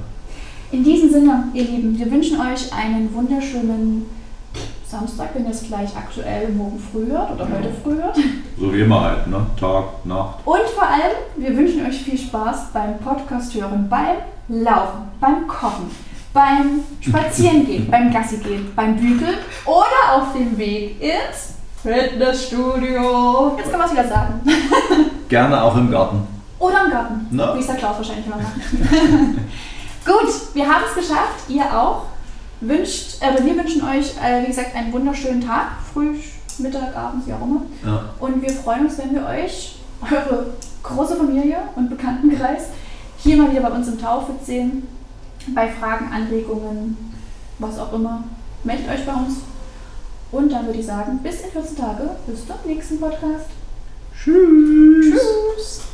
[0.71, 4.05] In diesem Sinne, ihr Lieben, wir wünschen euch einen wunderschönen
[4.89, 8.17] Samstag, wenn ihr es gleich aktuell morgen früh hört oder heute früh hört.
[8.57, 9.45] So wie immer halt, ne?
[9.59, 10.39] Tag, Nacht.
[10.45, 14.17] Und vor allem, wir wünschen euch viel Spaß beim Podcast hören, beim
[14.47, 15.91] Laufen, beim Kochen,
[16.33, 19.35] beim Spazierengehen, beim Gassi gehen, beim Bügeln
[19.65, 23.57] oder auf dem Weg ins Fitnessstudio.
[23.59, 24.41] Jetzt kann man es wieder sagen.
[25.29, 26.27] Gerne auch im Garten.
[26.57, 27.55] Oder im Garten, no.
[27.55, 28.55] wie es der Klaus wahrscheinlich immer macht.
[30.03, 32.05] Gut, wir haben es geschafft, ihr auch
[32.61, 36.15] wünscht, äh, wir wünschen euch, äh, wie gesagt, einen wunderschönen Tag, früh,
[36.59, 37.61] Mittag, Abend, wie auch immer.
[37.85, 38.05] Ja.
[38.19, 40.53] Und wir freuen uns, wenn wir euch, eure
[40.83, 42.67] große Familie und Bekanntenkreis,
[43.17, 44.87] hier mal wieder bei uns im Taufit sehen.
[45.55, 46.97] Bei Fragen, Anregungen,
[47.59, 48.23] was auch immer.
[48.63, 49.37] Meldet euch bei uns.
[50.31, 53.47] Und dann würde ich sagen, bis in 14 Tage, bis zum nächsten Podcast.
[54.13, 55.19] Tschüss.
[55.55, 55.88] Tschüss.